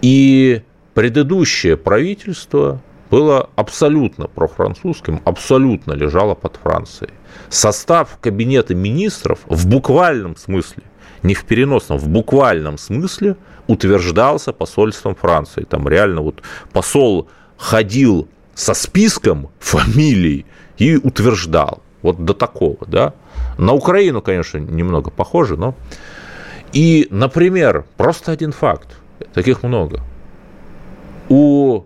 И 0.01 0.61
предыдущее 0.93 1.77
правительство 1.77 2.81
было 3.13 3.51
абсолютно 3.55 4.27
профранцузским, 4.27 5.21
абсолютно 5.23 5.93
лежало 5.93 6.33
под 6.33 6.55
Францией. 6.55 7.13
Состав 7.47 8.17
кабинета 8.19 8.73
министров 8.73 9.41
в 9.45 9.67
буквальном 9.67 10.35
смысле, 10.35 10.81
не 11.21 11.35
в 11.35 11.45
переносном, 11.45 11.99
в 11.99 12.07
буквальном 12.07 12.79
смысле 12.79 13.35
утверждался 13.67 14.51
посольством 14.51 15.13
Франции. 15.13 15.63
Там 15.63 15.87
реально 15.87 16.21
вот 16.21 16.41
посол 16.71 17.27
ходил 17.55 18.27
со 18.55 18.73
списком 18.73 19.51
фамилий 19.59 20.47
и 20.79 20.95
утверждал. 20.95 21.83
Вот 22.01 22.25
до 22.25 22.33
такого, 22.33 22.77
да. 22.87 23.13
На 23.59 23.73
Украину, 23.73 24.23
конечно, 24.23 24.57
немного 24.57 25.11
похоже, 25.11 25.55
но... 25.55 25.75
И, 26.73 27.07
например, 27.11 27.85
просто 27.95 28.31
один 28.31 28.53
факт, 28.53 28.87
таких 29.35 29.61
много. 29.61 30.01
У 31.29 31.83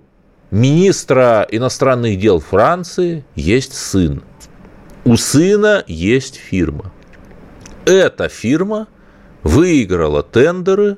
министра 0.52 1.46
иностранных 1.50 2.20
дел 2.20 2.40
Франции 2.40 3.26
есть 3.36 3.74
сын. 3.74 4.24
У 5.04 5.18
сына 5.18 5.84
есть 5.88 6.36
фирма. 6.36 6.92
Эта 7.86 8.28
фирма 8.28 8.88
выиграла 9.44 10.24
тендеры 10.24 10.98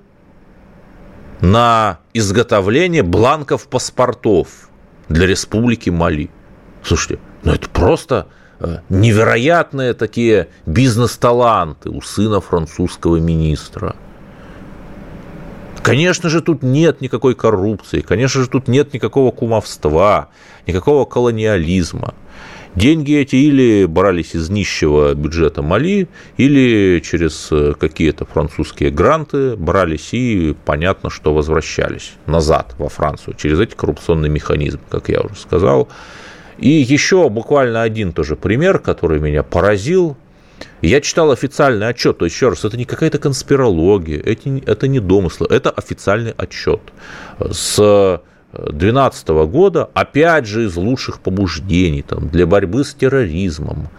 на 1.41 1.99
изготовление 2.13 3.03
бланков 3.03 3.67
паспортов 3.67 4.69
для 5.07 5.27
Республики 5.27 5.89
Мали. 5.89 6.29
Слушайте, 6.83 7.19
ну 7.43 7.53
это 7.53 7.69
просто 7.69 8.27
э, 8.59 8.79
невероятные 8.89 9.93
такие 9.93 10.49
бизнес-таланты 10.65 11.89
у 11.89 12.01
сына 12.01 12.41
французского 12.41 13.17
министра– 13.17 13.95
Конечно 15.83 16.29
же, 16.29 16.41
тут 16.41 16.63
нет 16.63 17.01
никакой 17.01 17.35
коррупции, 17.35 18.01
конечно 18.01 18.41
же, 18.41 18.49
тут 18.49 18.67
нет 18.67 18.93
никакого 18.93 19.31
кумовства, 19.31 20.29
никакого 20.67 21.05
колониализма. 21.05 22.13
Деньги 22.75 23.15
эти 23.17 23.35
или 23.35 23.85
брались 23.85 24.35
из 24.35 24.49
нищего 24.49 25.13
бюджета 25.15 25.63
Мали, 25.63 26.07
или 26.37 27.01
через 27.03 27.47
э, 27.51 27.73
какие-то 27.79 28.25
французские 28.25 28.91
гранты 28.91 29.55
брались 29.55 30.13
и 30.13 30.55
понятно, 30.65 31.09
что 31.09 31.33
возвращались 31.33 32.13
назад 32.27 32.75
во 32.77 32.87
Францию 32.87 33.35
через 33.35 33.59
эти 33.59 33.73
коррупционные 33.73 34.29
механизмы, 34.29 34.81
как 34.87 35.09
я 35.09 35.21
уже 35.21 35.35
сказал. 35.35 35.89
И 36.59 36.69
еще 36.69 37.27
буквально 37.29 37.81
один 37.81 38.13
тоже 38.13 38.35
пример, 38.35 38.79
который 38.79 39.19
меня 39.19 39.43
поразил– 39.43 40.15
я 40.81 41.01
читал 41.01 41.31
официальный 41.31 41.87
отчет, 41.87 42.17
то 42.17 42.25
есть, 42.25 42.35
еще 42.35 42.49
раз, 42.49 42.65
это 42.65 42.77
не 42.77 42.85
какая-то 42.85 43.17
конспирология, 43.17 44.19
это, 44.19 44.49
это 44.65 44.87
не 44.87 44.99
домыслы, 44.99 45.47
это 45.49 45.69
официальный 45.69 46.33
отчет. 46.37 46.81
С 47.39 48.21
2012 48.53 49.29
года, 49.29 49.89
опять 49.93 50.45
же, 50.45 50.65
из 50.65 50.75
лучших 50.75 51.19
побуждений 51.19 52.01
там, 52.01 52.29
для 52.29 52.47
борьбы 52.47 52.83
с 52.83 52.93
терроризмом, 52.93 53.89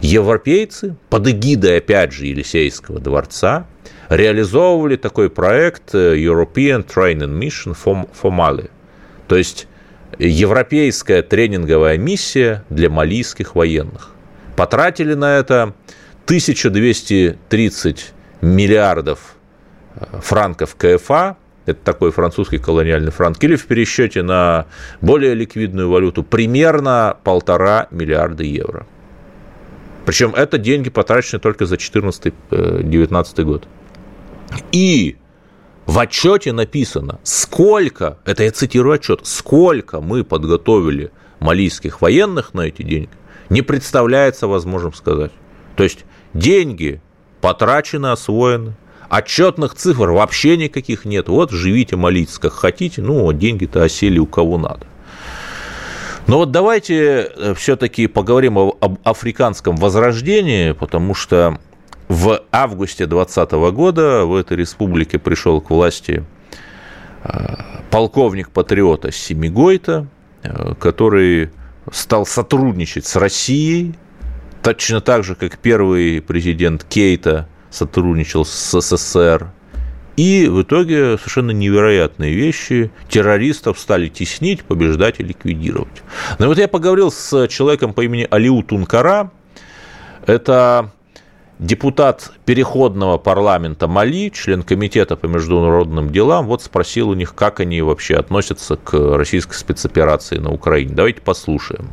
европейцы 0.00 0.96
под 1.08 1.28
эгидой, 1.28 1.78
опять 1.78 2.12
же, 2.12 2.26
Елисейского 2.26 3.00
дворца 3.00 3.66
реализовывали 4.10 4.96
такой 4.96 5.30
проект 5.30 5.94
э, 5.94 6.16
European 6.16 6.86
Training 6.86 7.38
Mission 7.38 7.74
for, 7.74 8.08
for 8.20 8.30
Mali. 8.30 8.70
То 9.28 9.36
есть, 9.36 9.66
европейская 10.18 11.22
тренинговая 11.22 11.96
миссия 11.96 12.64
для 12.68 12.90
малийских 12.90 13.54
военных. 13.54 14.10
Потратили 14.56 15.14
на 15.14 15.38
это 15.38 15.74
1230 16.24 18.12
миллиардов 18.40 19.36
э, 19.96 20.20
франков 20.20 20.76
КФА, 20.76 21.36
это 21.66 21.80
такой 21.82 22.12
французский 22.12 22.58
колониальный 22.58 23.10
франк, 23.10 23.42
или 23.42 23.56
в 23.56 23.66
пересчете 23.66 24.22
на 24.22 24.66
более 25.00 25.34
ликвидную 25.34 25.88
валюту 25.90 26.22
примерно 26.22 27.16
полтора 27.24 27.88
миллиарда 27.90 28.44
евро. 28.44 28.86
Причем 30.04 30.34
это 30.34 30.58
деньги 30.58 30.90
потрачены 30.90 31.40
только 31.40 31.66
за 31.66 31.76
2014-2019 31.76 32.32
э, 32.50 33.42
год. 33.42 33.68
И 34.72 35.16
в 35.86 35.98
отчете 35.98 36.52
написано, 36.52 37.20
сколько, 37.22 38.18
это 38.24 38.44
я 38.44 38.50
цитирую 38.50 38.94
отчет, 38.94 39.20
сколько 39.24 40.00
мы 40.00 40.24
подготовили 40.24 41.10
малийских 41.40 42.00
военных 42.00 42.54
на 42.54 42.62
эти 42.62 42.82
деньги, 42.82 43.10
не 43.48 43.62
представляется 43.62 44.46
возможным 44.46 44.94
сказать. 44.94 45.32
То 45.76 45.82
есть 45.82 46.04
деньги 46.34 47.00
потрачены, 47.40 48.08
освоены. 48.08 48.74
Отчетных 49.08 49.74
цифр 49.74 50.10
вообще 50.10 50.56
никаких 50.56 51.04
нет. 51.04 51.28
Вот 51.28 51.50
живите, 51.50 51.96
молитесь, 51.96 52.38
как 52.38 52.52
хотите, 52.52 53.00
ну, 53.00 53.32
деньги-то 53.32 53.82
осели 53.82 54.18
у 54.18 54.26
кого 54.26 54.58
надо. 54.58 54.86
Но 56.26 56.38
вот 56.38 56.50
давайте 56.50 57.30
э, 57.36 57.54
все-таки 57.54 58.06
поговорим 58.06 58.58
об 58.58 58.98
африканском 59.04 59.76
возрождении, 59.76 60.72
потому 60.72 61.14
что 61.14 61.58
в 62.08 62.42
августе 62.50 63.06
2020 63.06 63.52
года 63.74 64.24
в 64.24 64.34
этой 64.34 64.56
республике 64.56 65.18
пришел 65.18 65.60
к 65.60 65.70
власти 65.70 66.24
э, 67.22 67.54
полковник 67.90 68.50
патриота 68.50 69.12
Семигойта, 69.12 70.06
э, 70.42 70.74
который 70.80 71.50
стал 71.92 72.24
сотрудничать 72.24 73.04
с 73.04 73.16
Россией, 73.16 73.94
точно 74.64 75.00
так 75.00 75.24
же, 75.24 75.34
как 75.34 75.58
первый 75.58 76.22
президент 76.22 76.84
Кейта 76.84 77.46
сотрудничал 77.70 78.44
с 78.44 78.80
СССР. 78.80 79.50
И 80.16 80.46
в 80.48 80.62
итоге 80.62 81.18
совершенно 81.18 81.50
невероятные 81.50 82.34
вещи. 82.34 82.90
Террористов 83.08 83.78
стали 83.78 84.08
теснить, 84.08 84.64
побеждать 84.64 85.18
и 85.18 85.24
ликвидировать. 85.24 86.02
Но 86.38 86.46
вот 86.46 86.56
я 86.56 86.68
поговорил 86.68 87.10
с 87.10 87.48
человеком 87.48 87.92
по 87.92 88.02
имени 88.04 88.26
Алиу 88.30 88.62
Тункара. 88.62 89.32
Это 90.24 90.92
депутат 91.58 92.32
переходного 92.46 93.18
парламента 93.18 93.88
Мали, 93.88 94.30
член 94.30 94.62
комитета 94.62 95.16
по 95.16 95.26
международным 95.26 96.10
делам, 96.10 96.46
вот 96.46 96.62
спросил 96.62 97.10
у 97.10 97.14
них, 97.14 97.34
как 97.34 97.60
они 97.60 97.82
вообще 97.82 98.14
относятся 98.16 98.76
к 98.76 98.94
российской 99.16 99.54
спецоперации 99.54 100.38
на 100.38 100.52
Украине. 100.52 100.94
Давайте 100.94 101.20
послушаем. 101.20 101.90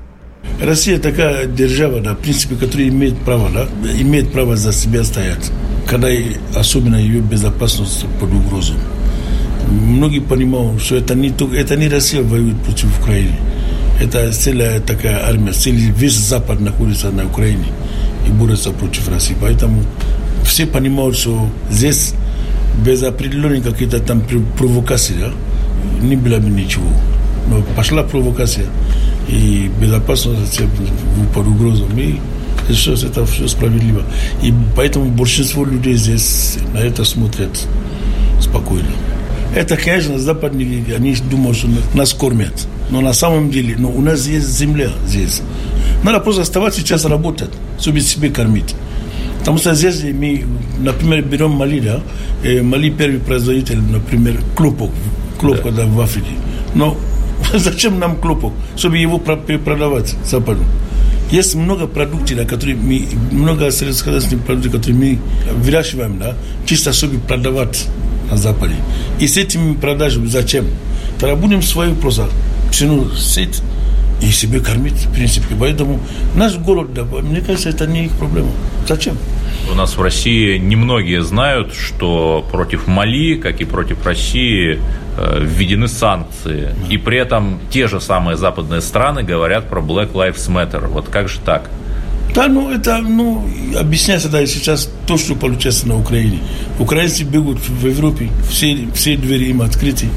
Россия 0.61 0.99
такая 0.99 1.47
держава, 1.47 2.01
да, 2.01 2.13
в 2.13 2.19
принципе, 2.19 2.55
которая 2.55 2.89
имеет 2.89 3.17
право, 3.17 3.49
да, 3.49 3.67
имеет 3.99 4.31
право 4.31 4.55
за 4.55 4.71
себя 4.71 5.03
стоять, 5.03 5.51
когда 5.87 6.07
особенно 6.55 6.95
ее 6.95 7.19
безопасность 7.19 8.05
под 8.19 8.31
угрозу. 8.31 8.73
Многие 9.69 10.19
понимают, 10.19 10.81
что 10.81 10.95
это 10.95 11.15
не, 11.15 11.31
только, 11.31 11.55
это 11.55 11.75
не 11.75 11.87
Россия 11.87 12.21
воюет 12.21 12.57
против 12.63 12.99
Украины. 12.99 13.35
Это 13.99 14.31
целая 14.31 14.79
такая 14.79 15.27
армия, 15.27 15.51
целый 15.51 15.91
весь 15.91 16.15
Запад 16.15 16.59
находится 16.59 17.09
на 17.11 17.25
Украине 17.25 17.65
и 18.27 18.31
борется 18.31 18.71
против 18.71 19.07
России. 19.09 19.35
Поэтому 19.39 19.83
все 20.43 20.65
понимают, 20.65 21.17
что 21.17 21.49
здесь 21.69 22.13
без 22.85 23.03
определенной 23.03 23.61
какие-то 23.61 23.99
там 23.99 24.21
провокации 24.57 25.15
да, 25.19 25.31
не 26.01 26.15
было 26.15 26.37
бы 26.37 26.49
ничего. 26.49 26.87
Но 27.47 27.61
пошла 27.75 28.03
провокация, 28.03 28.65
и 29.27 29.69
безопасность 29.79 30.61
под 31.33 31.47
угрозой. 31.47 31.87
И 31.97 32.73
сейчас 32.73 33.03
это 33.03 33.25
все 33.25 33.47
справедливо. 33.47 34.03
И 34.43 34.53
поэтому 34.75 35.09
большинство 35.09 35.65
людей 35.65 35.95
здесь 35.95 36.57
на 36.73 36.79
это 36.79 37.03
смотрят 37.03 37.67
спокойно. 38.39 38.89
Это, 39.55 39.75
конечно, 39.75 40.17
западники, 40.17 40.91
они 40.91 41.13
думают, 41.29 41.57
что 41.57 41.67
нас 41.93 42.13
кормят. 42.13 42.53
Но 42.89 43.01
на 43.01 43.13
самом 43.13 43.51
деле, 43.51 43.75
ну, 43.77 43.91
у 43.91 44.01
нас 44.01 44.27
есть 44.27 44.47
земля 44.47 44.89
здесь. 45.05 45.41
Надо 46.03 46.19
просто 46.19 46.43
оставаться 46.43 46.79
сейчас 46.81 47.05
работать, 47.05 47.49
чтобы 47.79 47.99
себе 47.99 48.29
кормить. 48.29 48.75
Потому 49.39 49.57
что 49.57 49.73
здесь 49.73 50.03
мы, 50.03 50.45
например, 50.79 51.23
берем 51.23 51.51
Мали, 51.51 51.79
да, 51.79 52.01
э, 52.43 52.61
Мали 52.61 52.89
первый 52.91 53.19
производитель, 53.19 53.81
например, 53.81 54.39
клопок, 54.55 54.91
клопка 55.39 55.71
да. 55.71 55.83
Да, 55.83 55.85
в 55.87 55.99
Африке. 55.99 56.31
Но 56.75 56.97
зачем 57.57 57.99
нам 57.99 58.15
клопок? 58.15 58.53
Чтобы 58.75 58.97
его 58.97 59.17
продавать 59.19 60.15
Западу. 60.25 60.63
Есть 61.31 61.55
много 61.55 61.87
продуктов, 61.87 62.37
да, 62.37 62.45
которые 62.45 62.75
мы, 62.75 63.07
много 63.31 63.71
сельскохозяйственных 63.71 64.45
продуктов, 64.45 64.73
которые 64.73 64.99
мы 64.99 65.19
выращиваем, 65.53 66.19
да, 66.19 66.35
чисто 66.65 66.91
чтобы 66.91 67.19
продавать 67.19 67.87
на 68.29 68.37
Западе. 68.37 68.75
И 69.19 69.27
с 69.27 69.37
этими 69.37 69.73
продажами 69.75 70.27
зачем? 70.27 70.65
Тогда 71.19 71.35
будем 71.35 71.61
свою 71.61 71.95
просто 71.95 72.27
цену 72.73 73.09
сеть 73.15 73.61
и 74.21 74.31
себе 74.31 74.59
кормить, 74.59 75.05
в 75.05 75.13
принципе. 75.13 75.55
Поэтому 75.59 75.99
наш 76.35 76.57
голод, 76.57 76.93
да, 76.93 77.03
мне 77.03 77.41
кажется, 77.41 77.69
это 77.69 77.87
не 77.87 78.05
их 78.05 78.11
проблема. 78.11 78.49
Зачем? 78.87 79.17
У 79.71 79.75
нас 79.75 79.97
в 79.97 80.01
России 80.01 80.57
немногие 80.57 81.23
знают, 81.23 81.73
что 81.73 82.45
против 82.51 82.87
Мали, 82.87 83.35
как 83.35 83.61
и 83.61 83.65
против 83.65 84.05
России, 84.05 84.79
э, 85.17 85.39
введены 85.41 85.87
санкции. 85.87 86.69
И 86.89 86.97
при 86.97 87.17
этом 87.17 87.59
те 87.69 87.87
же 87.87 87.99
самые 87.99 88.37
западные 88.37 88.81
страны 88.81 89.23
говорят 89.23 89.69
про 89.69 89.81
Black 89.81 90.13
Lives 90.13 90.47
Matter. 90.49 90.87
Вот 90.87 91.09
как 91.09 91.27
же 91.27 91.39
так? 91.45 91.69
Да, 92.33 92.47
ну 92.47 92.71
это, 92.71 92.99
ну, 92.99 93.45
объясняется, 93.77 94.29
да, 94.29 94.45
сейчас 94.45 94.89
то, 95.05 95.17
что 95.17 95.35
получается 95.35 95.87
на 95.87 95.99
Украине. 95.99 96.39
Украинцы 96.79 97.23
бегут 97.23 97.59
в 97.59 97.85
Европе, 97.85 98.29
все, 98.49 98.87
все 98.93 99.17
двери 99.17 99.49
им 99.49 99.61
открыты, 99.61 100.07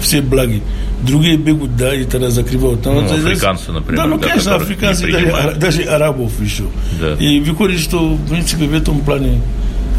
все 0.00 0.20
благи 0.20 0.62
другие 1.02 1.36
бегут, 1.36 1.76
да, 1.76 1.94
и 1.94 2.04
тогда 2.04 2.30
закрывают. 2.30 2.84
Ну, 2.84 3.00
ну, 3.00 3.14
африканцы, 3.14 3.72
например. 3.72 3.96
Да, 3.96 4.06
ну, 4.06 4.18
да, 4.18 4.28
конечно, 4.28 4.54
африканцы, 4.56 5.12
даже, 5.12 5.54
даже 5.56 5.82
арабов 5.82 6.40
еще. 6.40 6.64
Да. 7.00 7.14
И 7.14 7.40
выходит, 7.40 7.80
что, 7.80 8.14
в 8.14 8.28
принципе, 8.28 8.66
в 8.66 8.74
этом 8.74 9.00
плане 9.00 9.40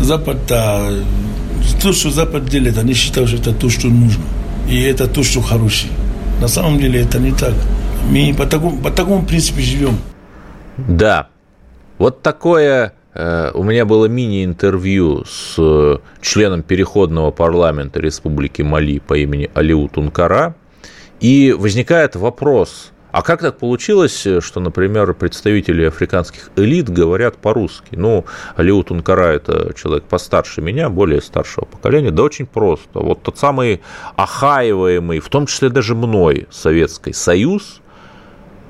Запад, 0.02 0.38
да, 0.48 0.90
то, 1.82 1.94
что 1.94 2.10
Запад 2.10 2.46
делает, 2.46 2.78
они 2.78 2.94
считают, 2.94 3.30
что 3.30 3.38
это 3.38 3.54
то, 3.54 3.70
что 3.70 3.88
нужно. 3.88 4.24
И 4.70 4.80
это 4.82 5.08
то, 5.08 5.24
что 5.24 5.42
хорошее. 5.42 5.94
На 6.42 6.48
самом 6.48 6.80
деле 6.80 7.02
это 7.02 7.20
не 7.20 7.32
так. 7.32 7.54
Мы 8.10 8.34
по 8.38 8.46
такому, 8.46 8.78
по 8.82 8.92
такому 8.92 9.26
принципу 9.26 9.62
живем. 9.62 9.98
Да. 10.78 11.28
Вот 11.98 12.22
такое 12.22 12.94
у 13.54 13.64
меня 13.64 13.86
было 13.86 14.06
мини-интервью 14.06 15.26
с 15.26 15.56
э, 15.58 15.98
членом 16.22 16.64
переходного 16.64 17.32
парламента 17.32 18.00
Республики 18.00 18.62
Мали 18.62 19.00
по 19.00 19.18
имени 19.18 19.50
Алиу 19.54 19.88
Тункара– 19.88 20.56
и 21.20 21.56
возникает 21.58 22.16
вопрос, 22.16 22.92
а 23.12 23.24
как 23.24 23.42
так 23.42 23.58
получилось, 23.58 24.28
что, 24.40 24.60
например, 24.60 25.14
представители 25.16 25.86
африканских 25.86 26.52
элит 26.56 26.90
говорят 26.90 27.38
по-русски? 27.38 27.96
Ну, 27.96 28.26
Алиу 28.56 28.84
Тункара– 28.84 29.24
это 29.34 29.74
человек 29.74 30.04
постарше 30.04 30.62
меня, 30.62 30.90
более 30.90 31.22
старшего 31.22 31.66
поколения. 31.66 32.12
Да 32.12 32.24
очень 32.24 32.46
просто. 32.46 33.00
Вот 33.00 33.24
тот 33.24 33.40
самый 33.40 33.82
охаиваемый, 34.16 35.20
в 35.20 35.30
том 35.30 35.48
числе 35.48 35.70
даже 35.70 35.96
мной, 35.96 36.48
Советский 36.52 37.14
Союз– 37.14 37.82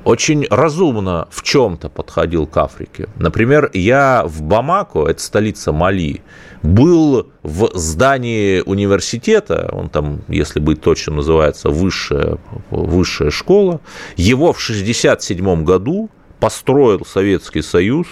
очень 0.07 0.47
разумно 0.49 1.27
в 1.29 1.43
чем-то 1.43 1.89
подходил 1.89 2.47
к 2.47 2.55
Африке. 2.55 3.09
Например, 3.17 3.69
я 3.73 4.23
в 4.25 4.41
Бамако, 4.41 5.05
это 5.05 5.21
столица 5.21 5.73
Мали, 5.73 6.21
был 6.63 7.29
в 7.43 7.71
здании 7.73 8.61
университета, 8.61 9.69
он 9.73 9.89
там, 9.89 10.21
если 10.29 10.61
быть 10.61 10.79
точным, 10.79 11.17
называется 11.17 11.69
высшая, 11.69 12.37
высшая 12.71 13.31
школа. 13.31 13.81
Его 14.15 14.53
в 14.53 14.63
1967 14.63 15.65
году 15.65 16.09
построил 16.39 17.05
Советский 17.05 17.61
Союз, 17.61 18.07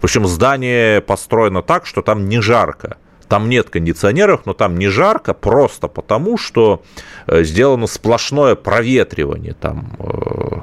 причем 0.00 0.28
здание 0.28 1.00
построено 1.00 1.62
так, 1.62 1.84
что 1.84 2.02
там 2.02 2.28
не 2.28 2.40
жарко. 2.40 2.96
Там 3.30 3.48
нет 3.48 3.70
кондиционеров, 3.70 4.44
но 4.44 4.54
там 4.54 4.76
не 4.76 4.88
жарко, 4.88 5.34
просто 5.34 5.86
потому, 5.86 6.36
что 6.36 6.82
э, 7.28 7.44
сделано 7.44 7.86
сплошное 7.86 8.56
проветривание. 8.56 9.54
Там, 9.54 9.92
э, 10.00 10.60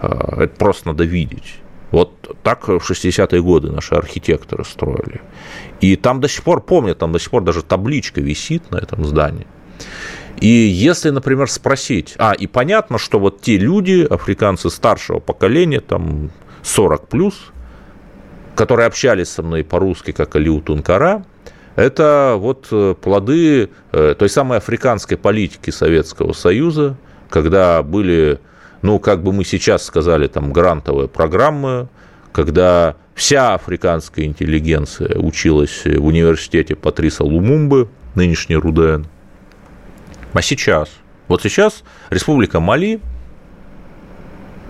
э, 0.00 0.42
это 0.44 0.56
просто 0.56 0.86
надо 0.86 1.02
видеть. 1.02 1.56
Вот 1.90 2.36
так 2.44 2.68
в 2.68 2.88
60-е 2.88 3.42
годы 3.42 3.72
наши 3.72 3.96
архитекторы 3.96 4.64
строили. 4.64 5.22
И 5.80 5.96
там 5.96 6.20
до 6.20 6.28
сих 6.28 6.44
пор, 6.44 6.60
помню, 6.60 6.94
там 6.94 7.10
до 7.10 7.18
сих 7.18 7.30
пор 7.30 7.42
даже 7.42 7.64
табличка 7.64 8.20
висит 8.20 8.70
на 8.70 8.76
этом 8.76 9.04
здании. 9.04 9.48
И 10.40 10.46
если, 10.46 11.10
например, 11.10 11.50
спросить, 11.50 12.14
а, 12.18 12.32
и 12.32 12.46
понятно, 12.46 12.96
что 12.98 13.18
вот 13.18 13.40
те 13.40 13.56
люди, 13.56 14.06
африканцы 14.08 14.70
старшего 14.70 15.18
поколения, 15.18 15.80
там 15.80 16.30
40 16.62 17.08
плюс, 17.08 17.50
которые 18.54 18.86
общались 18.86 19.30
со 19.30 19.42
мной 19.42 19.64
по-русски, 19.64 20.12
как 20.12 20.36
Алиу 20.36 20.60
Тункара, 20.60 21.24
это 21.76 22.36
вот 22.38 22.68
э, 22.70 22.94
плоды 23.00 23.70
э, 23.92 24.14
той 24.16 24.28
самой 24.28 24.58
африканской 24.58 25.16
политики 25.16 25.70
Советского 25.70 26.32
Союза, 26.32 26.96
когда 27.28 27.82
были, 27.82 28.38
ну, 28.82 29.00
как 29.00 29.22
бы 29.22 29.32
мы 29.32 29.44
сейчас 29.44 29.84
сказали, 29.84 30.28
там, 30.28 30.52
грантовые 30.52 31.08
программы, 31.08 31.88
когда 32.32 32.96
вся 33.14 33.54
африканская 33.54 34.24
интеллигенция 34.24 35.18
училась 35.18 35.84
в 35.84 36.04
университете 36.04 36.76
Патриса 36.76 37.24
Лумумбы, 37.24 37.88
нынешний 38.14 38.56
Руден. 38.56 39.06
А 40.32 40.42
сейчас? 40.42 40.90
Вот 41.26 41.42
сейчас 41.42 41.82
Республика 42.10 42.60
Мали, 42.60 43.00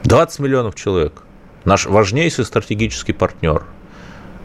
20 0.05 0.39
миллионов 0.41 0.75
человек, 0.75 1.23
наш 1.65 1.87
важнейший 1.87 2.45
стратегический 2.45 3.13
партнер– 3.13 3.65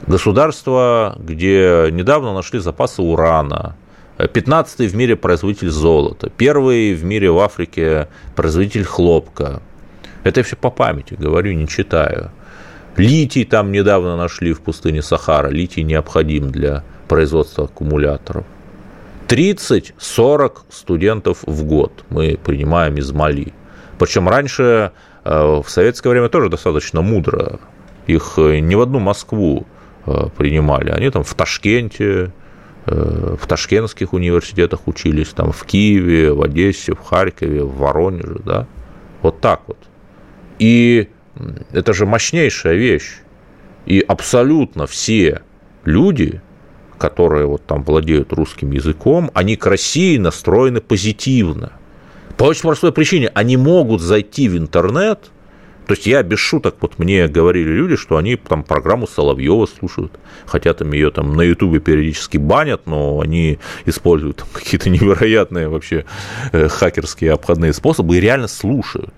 Государство, 0.08 1.16
где 1.20 1.90
недавно 1.92 2.34
нашли 2.34 2.60
запасы 2.60 3.02
урана, 3.02 3.76
15-й 4.18 4.88
в 4.88 4.96
мире 4.96 5.16
производитель 5.16 5.70
золота, 5.70 6.30
первый 6.30 6.94
в 6.94 7.04
мире 7.04 7.32
в 7.32 7.40
Африке 7.40 8.10
производитель 8.36 8.84
хлопка. 8.84 9.62
Это 10.24 10.42
я 10.42 10.44
все 10.44 10.56
по 10.56 10.70
памяти 10.70 11.14
говорю, 11.14 11.54
не 11.54 11.68
читаю. 11.68 12.32
Литий 12.98 13.46
там 13.46 13.72
недавно 13.72 14.18
нашли 14.18 14.52
в 14.52 14.60
пустыне 14.60 15.02
Сахара. 15.02 15.48
Литий 15.48 15.84
необходим 15.84 16.52
для 16.52 16.84
производства 17.08 17.66
аккумуляторов. 17.66 18.46
30-40 19.30 20.58
студентов 20.70 21.44
в 21.46 21.64
год 21.64 22.04
мы 22.10 22.38
принимаем 22.44 22.98
из 22.98 23.12
Мали. 23.12 23.54
Причем 24.00 24.28
раньше, 24.28 24.92
э, 25.24 25.62
в 25.64 25.70
советское 25.70 26.10
время 26.10 26.30
тоже 26.30 26.50
достаточно 26.50 27.02
мудро. 27.02 27.60
Их 28.08 28.34
э, 28.38 28.60
не 28.60 28.76
в 28.76 28.82
одну 28.82 29.00
Москву 29.00 29.66
принимали. 30.38 30.90
Они 30.92 31.10
там 31.10 31.24
в 31.24 31.34
Ташкенте, 31.34 32.32
в 32.86 33.46
ташкентских 33.48 34.14
университетах 34.14 34.88
учились, 34.88 35.30
там 35.30 35.52
в 35.52 35.64
Киеве, 35.66 36.34
в 36.34 36.42
Одессе, 36.42 36.94
в 36.94 37.00
Харькове, 37.00 37.64
в 37.64 37.78
Воронеже, 37.78 38.40
да. 38.44 38.68
Вот 39.22 39.42
так 39.42 39.62
вот. 39.68 39.78
И 40.58 41.10
это 41.72 41.94
же 41.94 42.06
мощнейшая 42.06 42.76
вещь. 42.76 43.18
И 43.86 44.00
абсолютно 44.00 44.88
все 44.88 45.42
люди, 45.84 46.42
которые 46.98 47.46
вот 47.46 47.66
там 47.66 47.84
владеют 47.84 48.34
русским 48.34 48.72
языком, 48.72 49.30
они 49.34 49.56
к 49.56 49.66
России 49.66 50.18
настроены 50.18 50.82
позитивно. 50.82 51.74
По 52.38 52.46
очень 52.46 52.64
простой 52.64 52.92
причине, 52.92 53.30
они 53.34 53.58
могут 53.58 54.02
зайти 54.02 54.50
в 54.50 54.58
интернет, 54.58 55.32
то 55.90 55.96
есть 55.96 56.06
я 56.06 56.22
без 56.22 56.38
шуток, 56.38 56.76
вот 56.82 57.00
мне 57.00 57.28
говорили 57.28 57.68
люди, 57.68 57.96
что 57.96 58.18
они 58.18 58.36
там 58.36 58.62
программу 58.62 59.08
Соловьева 59.08 59.66
слушают, 59.66 60.20
хотя 60.46 60.76
там 60.76 60.94
ее 60.94 61.10
там 61.10 61.36
на 61.36 61.42
Ютубе 61.42 61.80
периодически 61.80 62.38
банят, 62.38 62.86
но 62.86 63.22
они 63.22 63.58
используют 63.88 64.46
какие-то 64.54 64.92
невероятные 64.92 65.68
вообще 65.68 66.06
э, 66.52 66.68
хакерские 66.68 67.32
обходные 67.32 67.74
способы 67.74 68.18
и 68.18 68.20
реально 68.20 68.48
слушают. 68.48 69.12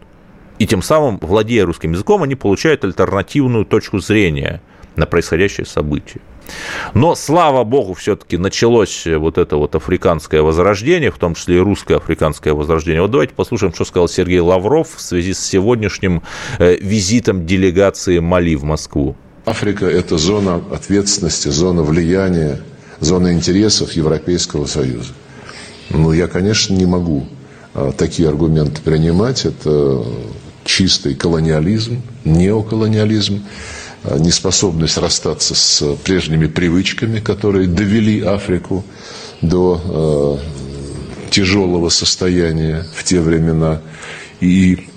И 0.59 0.65
тем 0.65 0.81
самым, 0.81 1.19
владея 1.21 1.65
русским 1.65 1.91
языком, 1.91 2.23
они 2.23 2.35
получают 2.35 2.85
альтернативную 2.85 3.65
точку 3.65 3.99
зрения 3.99 4.61
на 4.95 5.05
происходящее 5.05 5.65
событие. 5.65 6.21
Но, 6.93 7.15
слава 7.15 7.63
богу, 7.63 7.93
все-таки 7.93 8.37
началось 8.37 9.05
вот 9.05 9.37
это 9.37 9.57
вот 9.57 9.75
африканское 9.75 10.41
возрождение, 10.41 11.11
в 11.11 11.17
том 11.17 11.35
числе 11.35 11.57
и 11.57 11.59
русское 11.59 11.97
африканское 11.97 12.53
возрождение. 12.53 13.01
Вот 13.01 13.11
давайте 13.11 13.33
послушаем, 13.33 13.73
что 13.73 13.85
сказал 13.85 14.07
Сергей 14.07 14.39
Лавров 14.39 14.95
в 14.95 15.01
связи 15.01 15.33
с 15.33 15.39
сегодняшним 15.39 16.23
э, 16.59 16.77
визитом 16.77 17.45
делегации 17.45 18.19
Мали 18.19 18.55
в 18.55 18.63
Москву. 18.63 19.15
Африка– 19.45 19.85
это 19.87 20.17
зона 20.17 20.61
ответственности, 20.71 21.47
зона 21.47 21.81
влияния, 21.81 22.61
зона 22.99 23.33
интересов 23.33 23.93
Европейского 23.93 24.65
Союза. 24.65 25.13
Ну, 25.89 26.13
я, 26.13 26.27
конечно, 26.27 26.73
не 26.73 26.85
могу 26.85 27.25
а, 27.73 27.91
такие 27.91 28.29
аргументы 28.29 28.81
принимать. 28.81 29.45
Это 29.45 30.03
чистый 30.63 31.15
колониализм, 31.15 32.01
неоколониализм. 32.23 33.43
Э, 34.03 34.17
неспособность 34.17 34.97
расстаться 34.97 35.53
с 35.53 35.95
прежними 36.03 36.47
привычками, 36.47 37.19
которые 37.19 37.67
довели 37.67 38.21
Африку 38.21 38.83
до 39.41 40.39
э, 41.23 41.29
тяжелого 41.29 41.89
состояния 41.89 42.85
в 42.95 43.03
те 43.03 43.19
времена. 43.21 43.81
И 44.39 44.87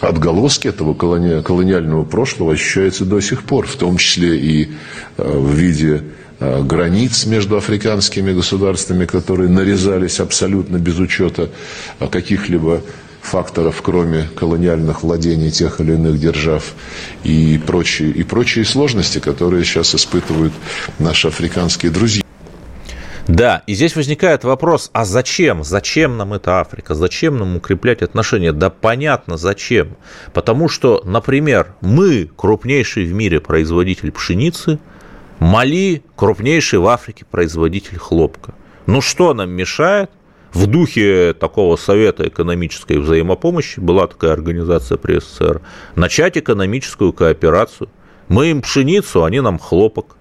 отголоски 0.00 0.68
этого 0.68 0.92
колони... 0.92 1.42
колониального 1.42 2.04
прошлого 2.04 2.52
ощущаются 2.52 3.06
до 3.06 3.20
сих 3.20 3.44
пор, 3.44 3.66
в 3.66 3.76
том 3.76 3.96
числе 3.96 4.38
и 4.38 4.72
э, 5.16 5.38
в 5.38 5.52
виде 5.54 6.02
границ 6.40 7.24
между 7.26 7.56
африканскими 7.56 8.32
государствами, 8.32 9.04
которые 9.04 9.48
нарезались 9.48 10.18
абсолютно 10.18 10.78
без 10.78 10.98
учета 10.98 11.50
каких-либо 12.10 12.82
факторов, 13.22 13.80
кроме 13.82 14.28
колониальных 14.36 15.02
владений 15.02 15.50
тех 15.50 15.80
или 15.80 15.92
иных 15.92 16.18
держав 16.18 16.74
и 17.24 17.60
прочие, 17.66 18.10
и 18.10 18.22
прочие 18.22 18.64
сложности, 18.64 19.18
которые 19.18 19.64
сейчас 19.64 19.94
испытывают 19.94 20.52
наши 20.98 21.28
африканские 21.28 21.90
друзья. 21.90 22.22
Да, 23.28 23.62
и 23.68 23.74
здесь 23.74 23.94
возникает 23.94 24.42
вопрос, 24.42 24.90
а 24.92 25.04
зачем? 25.04 25.62
Зачем 25.62 26.16
нам 26.16 26.34
эта 26.34 26.60
Африка? 26.60 26.94
Зачем 26.94 27.38
нам 27.38 27.56
укреплять 27.56 28.02
отношения? 28.02 28.52
Да 28.52 28.68
понятно, 28.68 29.36
зачем. 29.36 29.96
Потому 30.32 30.68
что, 30.68 31.02
например, 31.04 31.74
мы 31.80 32.28
крупнейший 32.36 33.04
в 33.04 33.12
мире 33.12 33.40
производитель 33.40 34.10
пшеницы, 34.10 34.80
Мали 35.42 36.04
крупнейший 36.14 36.78
в 36.78 36.86
Африке 36.86 37.24
производитель 37.28 37.98
хлопка. 37.98 38.54
Ну 38.86 39.00
что 39.00 39.34
нам 39.34 39.50
мешает 39.50 40.08
в 40.52 40.66
духе 40.66 41.34
такого 41.34 41.76
совета 41.76 42.28
экономической 42.28 42.98
взаимопомощи, 42.98 43.80
была 43.80 44.06
такая 44.06 44.32
организация 44.32 44.98
при 44.98 45.18
СССР, 45.18 45.62
начать 45.96 46.36
экономическую 46.36 47.12
кооперацию. 47.12 47.88
Мы 48.28 48.50
им 48.50 48.62
пшеницу, 48.62 49.24
они 49.24 49.40
нам 49.40 49.58
хлопок. 49.58 50.16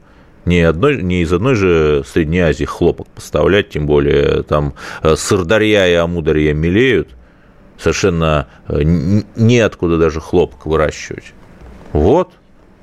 Не, 0.45 0.61
одной, 0.61 1.03
не 1.03 1.21
из 1.21 1.31
одной 1.31 1.55
же 1.55 2.03
Средней 2.05 2.39
Азии 2.39 2.65
хлопок 2.65 3.07
поставлять, 3.09 3.69
тем 3.69 3.85
более 3.85 4.41
там 4.43 4.73
э, 5.03 5.15
сырдарья 5.15 5.87
и 5.87 5.93
амударья 5.93 6.53
мелеют, 6.53 7.09
совершенно 7.77 8.47
э, 8.67 8.81
неоткуда 8.83 9.97
даже 9.99 10.19
хлопок 10.19 10.65
выращивать. 10.65 11.33
Вот. 11.93 12.31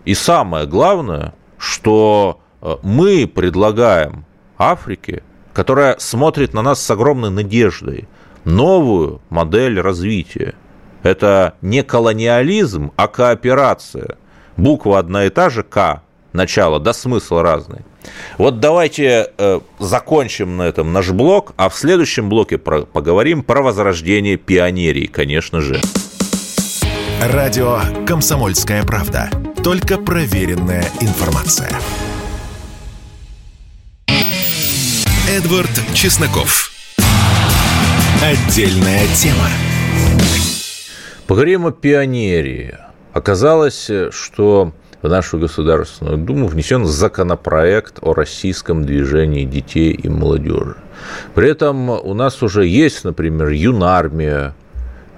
И 0.04 0.14
самое 0.14 0.66
главное, 0.66 1.34
что 1.58 2.40
э, 2.62 2.76
мы 2.82 3.26
предлагаем 3.26 4.24
Африке 4.56 5.22
которая 5.58 5.96
смотрит 5.98 6.54
на 6.54 6.62
нас 6.62 6.80
с 6.80 6.88
огромной 6.88 7.30
надеждой, 7.30 8.06
новую 8.44 9.20
модель 9.28 9.80
развития. 9.80 10.54
Это 11.02 11.54
не 11.62 11.82
колониализм, 11.82 12.92
а 12.94 13.08
кооперация. 13.08 14.18
Буква 14.56 15.00
одна 15.00 15.24
и 15.24 15.30
та 15.30 15.50
же 15.50 15.64
К, 15.64 16.02
начало, 16.32 16.78
да 16.78 16.92
смысл 16.92 17.40
разный. 17.40 17.80
Вот 18.38 18.60
давайте 18.60 19.32
э, 19.36 19.58
закончим 19.80 20.58
на 20.58 20.62
этом 20.62 20.92
наш 20.92 21.10
блок, 21.10 21.54
а 21.56 21.68
в 21.70 21.74
следующем 21.74 22.28
блоке 22.28 22.56
про, 22.56 22.82
поговорим 22.82 23.42
про 23.42 23.60
возрождение 23.60 24.36
пионерии, 24.36 25.06
конечно 25.06 25.60
же. 25.60 25.80
Радио 27.20 27.80
«Комсомольская 28.06 28.84
правда». 28.84 29.28
Только 29.64 29.98
проверенная 29.98 30.84
информация. 31.00 31.72
Эдвард 35.28 35.68
Чесноков. 35.92 36.70
Отдельная 38.22 39.06
тема. 39.14 39.46
Поговорим 41.26 41.66
о 41.66 41.70
пионерии. 41.70 42.78
Оказалось, 43.12 43.90
что 44.10 44.72
в 45.02 45.08
нашу 45.08 45.38
Государственную 45.38 46.16
Думу 46.16 46.46
внесен 46.46 46.86
законопроект 46.86 47.98
о 48.00 48.14
российском 48.14 48.86
движении 48.86 49.44
детей 49.44 49.92
и 49.92 50.08
молодежи. 50.08 50.76
При 51.34 51.50
этом 51.50 51.90
у 51.90 52.14
нас 52.14 52.42
уже 52.42 52.66
есть, 52.66 53.04
например, 53.04 53.48
юнармия. 53.50 54.54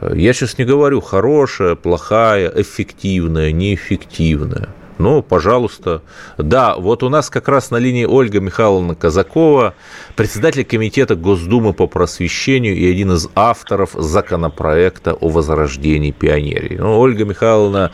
Я 0.00 0.32
сейчас 0.32 0.58
не 0.58 0.64
говорю 0.64 1.00
хорошая, 1.00 1.76
плохая, 1.76 2.52
эффективная, 2.56 3.52
неэффективная. 3.52 4.70
Ну, 5.00 5.22
пожалуйста. 5.22 6.02
Да, 6.36 6.76
вот 6.76 7.02
у 7.02 7.08
нас 7.08 7.30
как 7.30 7.48
раз 7.48 7.70
на 7.70 7.78
линии 7.78 8.04
Ольга 8.04 8.38
Михайловна 8.38 8.94
Казакова, 8.94 9.74
председатель 10.14 10.62
комитета 10.64 11.16
Госдумы 11.16 11.72
по 11.72 11.86
просвещению 11.86 12.76
и 12.76 12.90
один 12.90 13.12
из 13.12 13.26
авторов 13.34 13.92
законопроекта 13.94 15.14
о 15.14 15.28
возрождении 15.30 16.10
пионерии. 16.10 16.76
Ну, 16.76 16.98
Ольга 16.98 17.24
Михайловна, 17.24 17.92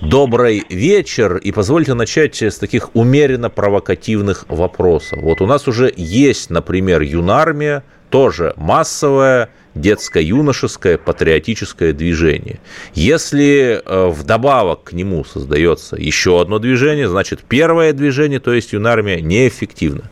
добрый 0.00 0.64
вечер. 0.70 1.36
И 1.36 1.52
позвольте 1.52 1.92
начать 1.92 2.40
с 2.40 2.56
таких 2.56 2.88
умеренно 2.94 3.50
провокативных 3.50 4.46
вопросов. 4.48 5.18
Вот 5.20 5.42
у 5.42 5.46
нас 5.46 5.68
уже 5.68 5.92
есть, 5.94 6.48
например, 6.48 7.02
юнармия, 7.02 7.84
тоже 8.08 8.54
массовая, 8.56 9.50
детско-юношеское 9.76 10.98
патриотическое 10.98 11.92
движение. 11.92 12.58
Если 12.94 13.80
э, 13.84 14.08
вдобавок 14.08 14.84
к 14.84 14.92
нему 14.92 15.24
создается 15.24 15.96
еще 15.96 16.40
одно 16.40 16.58
движение, 16.58 17.08
значит 17.08 17.40
первое 17.48 17.92
движение, 17.92 18.40
то 18.40 18.52
есть 18.52 18.72
юнармия, 18.72 19.20
неэффективно. 19.20 20.10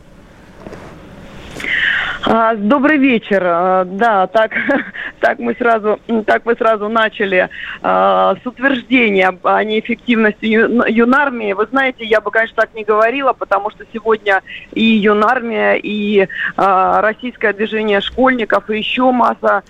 А, 2.27 2.55
добрый 2.55 2.97
вечер. 2.97 3.43
А, 3.45 3.85
да, 3.85 4.25
так, 4.25 4.51
так 5.19 5.37
мы 5.37 5.53
сразу, 5.53 5.99
так 6.25 6.43
мы 6.45 6.55
сразу 6.55 6.89
начали 6.89 7.49
а, 7.83 8.35
с 8.41 8.47
утверждения 8.47 9.37
о 9.43 9.63
неэффективности 9.63 10.45
юнармии. 10.45 11.53
Вы 11.53 11.67
знаете, 11.67 12.03
я 12.03 12.21
бы, 12.21 12.31
конечно, 12.31 12.55
так 12.55 12.73
не 12.73 12.83
говорила, 12.83 13.33
потому 13.33 13.69
что 13.69 13.85
сегодня 13.93 14.41
и 14.73 14.83
юнармия, 14.83 15.75
и 15.75 16.27
российское 16.55 17.53
движение 17.53 18.01
школьников, 18.01 18.69
и 18.69 18.77
еще 18.77 19.11
масса 19.11 19.63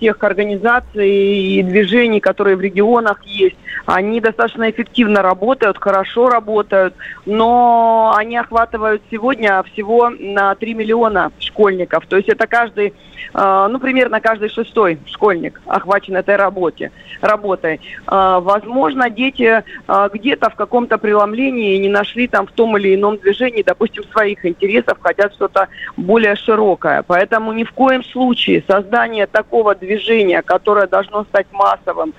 тех 0.00 0.22
организаций 0.22 1.10
и 1.10 1.62
движений, 1.62 2.20
которые 2.20 2.56
в 2.56 2.60
регионах 2.60 3.22
есть, 3.24 3.56
они 3.86 4.20
достаточно 4.20 4.70
эффективно 4.70 5.22
работают, 5.22 5.78
хорошо 5.78 6.28
работают, 6.28 6.94
но 7.26 8.14
они 8.16 8.36
охватывают 8.36 9.02
сегодня 9.10 9.62
всего 9.72 10.10
на 10.10 10.54
3 10.54 10.74
миллиона 10.74 11.32
школьников 11.38 11.91
школьников. 11.92 12.06
То 12.06 12.16
есть 12.16 12.28
это 12.28 12.46
каждый, 12.46 12.94
э, 13.34 13.68
ну, 13.70 13.78
примерно 13.78 14.20
каждый 14.20 14.48
шестой 14.48 14.98
школьник 15.06 15.60
охвачен 15.66 16.16
этой 16.16 16.36
работе, 16.36 16.90
работой. 17.20 17.80
Э, 18.06 18.40
возможно, 18.42 19.10
дети 19.10 19.62
э, 19.88 20.08
где-то 20.12 20.50
в 20.50 20.54
каком-то 20.54 20.98
преломлении 20.98 21.78
не 21.78 21.88
нашли 21.88 22.28
там 22.28 22.46
в 22.46 22.52
том 22.52 22.76
или 22.76 22.94
ином 22.94 23.16
движении, 23.16 23.62
допустим, 23.62 24.04
своих 24.04 24.44
интересов, 24.44 24.98
хотят 25.00 25.34
что-то 25.34 25.68
более 25.96 26.36
широкое. 26.36 27.02
Поэтому 27.02 27.52
ни 27.52 27.64
в 27.64 27.72
коем 27.72 28.04
случае 28.04 28.62
создание 28.66 29.26
такого 29.26 29.74
движения, 29.74 30.42
которое 30.42 30.86
должно 30.86 31.24
стать 31.24 31.46
массовым 31.52 32.12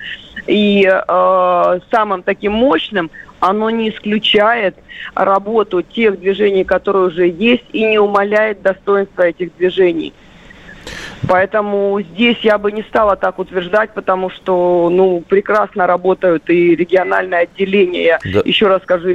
и 0.47 0.85
э, 0.85 1.79
самым 1.91 2.23
таким 2.23 2.53
мощным, 2.53 3.09
оно 3.43 3.69
не 3.69 3.89
исключает 3.89 4.75
работу 5.15 5.81
тех 5.81 6.17
движений, 6.17 6.63
которые 6.63 7.07
уже 7.07 7.27
есть, 7.27 7.65
и 7.73 7.83
не 7.83 7.99
умаляет 7.99 8.61
достоинства 8.61 9.23
этих 9.23 9.55
движений. 9.57 10.13
Поэтому 11.27 11.99
здесь 12.01 12.37
я 12.39 12.57
бы 12.57 12.71
не 12.71 12.83
стала 12.83 13.17
так 13.17 13.39
утверждать, 13.39 13.93
потому 13.93 14.29
что 14.29 14.89
ну, 14.89 15.21
прекрасно 15.27 15.87
работают 15.87 16.49
и 16.49 16.73
региональные 16.73 17.41
отделения, 17.41 18.17
да. 18.23 18.41
еще 18.45 18.67
раз 18.67 18.81
скажу, 18.83 19.09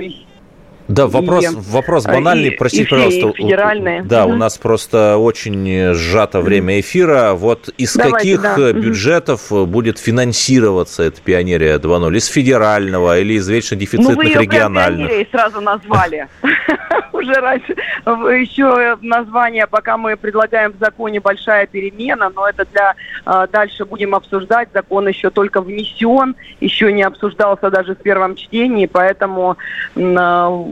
да, 0.88 1.06
вопрос, 1.06 1.44
и, 1.44 1.48
вопрос 1.70 2.04
банальный, 2.04 2.48
и, 2.48 2.56
простите, 2.56 2.84
и 2.84 2.86
пожалуйста. 2.86 3.32
Федеральные. 3.34 4.02
Да, 4.02 4.24
угу. 4.24 4.34
у 4.34 4.36
нас 4.36 4.56
просто 4.56 5.18
очень 5.18 5.94
сжато 5.94 6.40
время 6.40 6.80
эфира. 6.80 7.34
Вот 7.34 7.68
из 7.76 7.94
Давайте, 7.94 8.16
каких 8.16 8.42
да. 8.42 8.72
бюджетов 8.72 9.50
будет 9.50 9.98
финансироваться 9.98 11.02
эта 11.02 11.20
пионерия 11.20 11.76
2.0? 11.76 12.16
Из 12.16 12.26
федерального 12.26 13.18
или 13.18 13.34
из 13.34 13.46
вечно 13.48 13.76
дефицитных 13.76 14.16
ну, 14.16 14.22
вы 14.22 14.28
ее 14.28 14.40
региональных? 14.40 15.08
Прям 15.08 15.26
сразу 15.30 15.60
назвали. 15.60 16.26
Уже 17.12 17.34
раньше. 17.34 17.74
Еще 18.06 18.96
название, 19.02 19.66
пока 19.66 19.96
мы 19.96 20.16
предлагаем 20.16 20.72
в 20.72 20.78
законе 20.78 21.20
большая 21.20 21.66
перемена, 21.66 22.30
но 22.34 22.48
это 22.48 22.64
для 22.72 22.94
а, 23.24 23.46
дальше 23.46 23.84
будем 23.84 24.14
обсуждать. 24.14 24.68
Закон 24.72 25.08
еще 25.08 25.30
только 25.30 25.60
внесен, 25.60 26.34
еще 26.60 26.92
не 26.92 27.02
обсуждался 27.02 27.70
даже 27.70 27.94
в 27.94 27.98
первом 27.98 28.36
чтении, 28.36 28.86
поэтому 28.86 29.56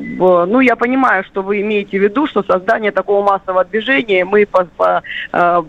ну, 0.06 0.60
я 0.60 0.76
понимаю, 0.76 1.24
что 1.24 1.42
вы 1.42 1.60
имеете 1.60 1.98
в 1.98 2.02
виду, 2.02 2.26
что 2.26 2.42
создание 2.42 2.92
такого 2.92 3.24
массового 3.24 3.64
движения, 3.64 4.24
мы 4.24 4.46
по, 4.46 4.64
по, 4.64 5.02
э, 5.32 5.62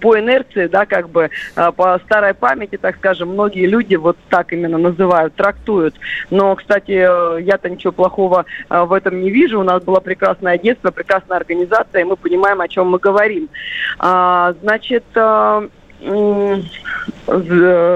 по 0.00 0.18
инерции, 0.18 0.66
да, 0.66 0.84
как 0.86 1.08
бы, 1.08 1.30
э, 1.56 1.72
по 1.72 1.98
старой 2.04 2.34
памяти, 2.34 2.76
так 2.76 2.96
скажем, 2.96 3.30
многие 3.30 3.66
люди 3.66 3.94
вот 3.94 4.16
так 4.28 4.52
именно 4.52 4.78
называют, 4.78 5.34
трактуют. 5.34 5.94
Но, 6.30 6.54
кстати, 6.56 6.92
э, 6.92 7.42
я-то 7.42 7.70
ничего 7.70 7.92
плохого 7.92 8.44
в 8.68 8.92
этом 8.92 9.20
не 9.20 9.30
вижу. 9.30 9.60
У 9.60 9.64
нас 9.64 9.82
было 9.82 10.00
прекрасное 10.00 10.58
детство, 10.58 10.90
прекрасная 10.90 11.38
организация, 11.38 12.00
и 12.02 12.04
мы 12.04 12.16
понимаем, 12.16 12.60
о 12.60 12.68
чем 12.68 12.88
мы 12.88 12.98
говорим. 12.98 13.48
А, 13.98 14.54
значит, 14.62 15.04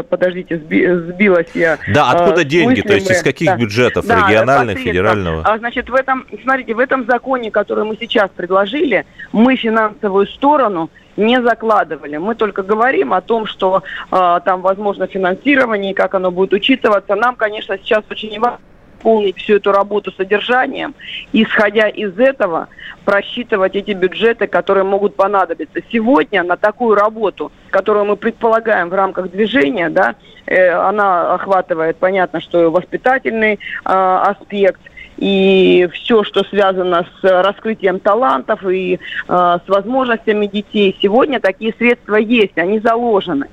подождите, 0.08 0.58
сбилась 0.58 1.48
я. 1.54 1.78
Да, 1.92 2.10
откуда 2.10 2.44
деньги? 2.44 2.80
Мыслями. 2.80 2.88
То 2.88 2.94
есть 2.94 3.10
из 3.10 3.22
каких 3.22 3.48
да. 3.48 3.56
бюджетов? 3.56 4.06
Да, 4.06 4.26
региональных, 4.26 4.78
федерального? 4.78 5.42
А, 5.44 5.58
значит, 5.58 5.88
в 5.90 5.94
этом, 5.94 6.26
смотрите, 6.42 6.74
в 6.74 6.78
этом 6.78 7.06
законе, 7.06 7.50
который 7.50 7.84
мы 7.84 7.96
сейчас 7.98 8.30
предложили, 8.34 9.06
мы 9.32 9.56
финансовую 9.56 10.26
сторону 10.26 10.90
не 11.16 11.42
закладывали. 11.42 12.16
Мы 12.16 12.34
только 12.34 12.62
говорим 12.62 13.12
о 13.12 13.20
том, 13.20 13.46
что 13.46 13.82
э, 14.10 14.40
там 14.44 14.62
возможно 14.62 15.06
финансирование, 15.06 15.92
как 15.92 16.14
оно 16.14 16.30
будет 16.30 16.52
учитываться. 16.52 17.16
Нам, 17.16 17.34
конечно, 17.34 17.76
сейчас 17.78 18.04
очень 18.08 18.38
важно 18.38 18.58
наполнить 18.98 19.36
всю 19.38 19.56
эту 19.56 19.72
работу 19.72 20.12
содержанием, 20.12 20.94
исходя 21.32 21.88
из 21.88 22.18
этого 22.18 22.68
просчитывать 23.04 23.74
эти 23.76 23.92
бюджеты, 23.92 24.46
которые 24.46 24.84
могут 24.84 25.16
понадобиться. 25.16 25.80
Сегодня 25.90 26.42
на 26.42 26.56
такую 26.56 26.94
работу, 26.94 27.50
которую 27.70 28.06
мы 28.06 28.16
предполагаем 28.16 28.88
в 28.88 28.94
рамках 28.94 29.30
движения, 29.30 29.88
да, 29.88 30.14
э, 30.46 30.70
она 30.70 31.34
охватывает, 31.34 31.96
понятно, 31.96 32.40
что 32.40 32.70
воспитательный 32.70 33.54
э, 33.54 33.58
аспект, 33.84 34.80
и 35.16 35.88
все, 35.94 36.22
что 36.22 36.44
связано 36.44 37.04
с 37.20 37.42
раскрытием 37.42 37.98
талантов 37.98 38.64
и 38.64 38.94
э, 38.94 38.98
с 39.28 39.68
возможностями 39.68 40.46
детей. 40.46 40.96
Сегодня 41.02 41.40
такие 41.40 41.74
средства 41.76 42.16
есть, 42.16 42.56
они 42.56 42.78
заложены 42.78 43.48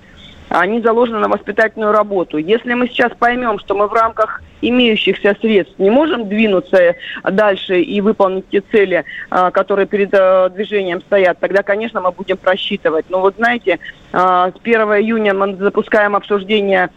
они 0.49 0.81
заложены 0.81 1.19
на 1.19 1.27
воспитательную 1.27 1.91
работу. 1.91 2.37
Если 2.37 2.73
мы 2.73 2.87
сейчас 2.87 3.11
поймем, 3.17 3.59
что 3.59 3.75
мы 3.75 3.87
в 3.87 3.93
рамках 3.93 4.41
имеющихся 4.69 5.35
средств 5.39 5.75
не 5.77 5.89
можем 5.89 6.27
двинуться 6.27 6.95
дальше 7.23 7.81
и 7.81 8.01
выполнить 8.01 8.47
те 8.49 8.61
цели, 8.61 9.05
а, 9.29 9.51
которые 9.51 9.85
перед 9.85 10.13
а, 10.13 10.49
движением 10.49 11.01
стоят, 11.01 11.39
тогда, 11.39 11.63
конечно, 11.63 12.01
мы 12.01 12.11
будем 12.11 12.37
просчитывать. 12.37 13.05
Но 13.09 13.21
вот 13.21 13.35
знаете, 13.35 13.79
с 14.11 14.53
1 14.63 14.81
июня 14.81 15.33
мы 15.33 15.55
запускаем 15.55 16.15
обсуждение 16.15 16.89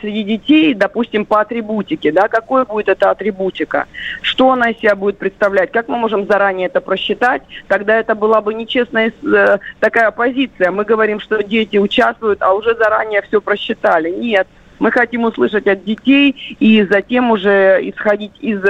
среди 0.00 0.22
детей, 0.22 0.72
допустим, 0.72 1.26
по 1.26 1.40
атрибутике. 1.40 2.12
Да, 2.12 2.28
какой 2.28 2.64
будет 2.64 2.88
эта 2.88 3.10
атрибутика? 3.10 3.86
Что 4.22 4.52
она 4.52 4.70
из 4.70 4.78
себя 4.78 4.96
будет 4.96 5.18
представлять? 5.18 5.70
Как 5.70 5.88
мы 5.88 5.98
можем 5.98 6.26
заранее 6.26 6.68
это 6.68 6.80
просчитать? 6.80 7.42
Тогда 7.68 7.96
это 7.96 8.14
была 8.14 8.40
бы 8.40 8.54
нечестная 8.54 9.12
э, 9.22 9.58
такая 9.80 10.10
позиция. 10.12 10.70
Мы 10.70 10.84
говорим, 10.84 11.20
что 11.20 11.42
дети 11.42 11.76
участвуют, 11.76 12.40
а 12.40 12.54
уже 12.54 12.74
заранее 12.74 13.22
все 13.22 13.40
просчитали. 13.40 14.10
Нет. 14.10 14.46
Мы 14.78 14.90
хотим 14.90 15.24
услышать 15.24 15.66
от 15.66 15.84
детей 15.84 16.56
и 16.58 16.82
затем 16.84 17.30
уже 17.30 17.78
исходить 17.82 18.32
из 18.40 18.60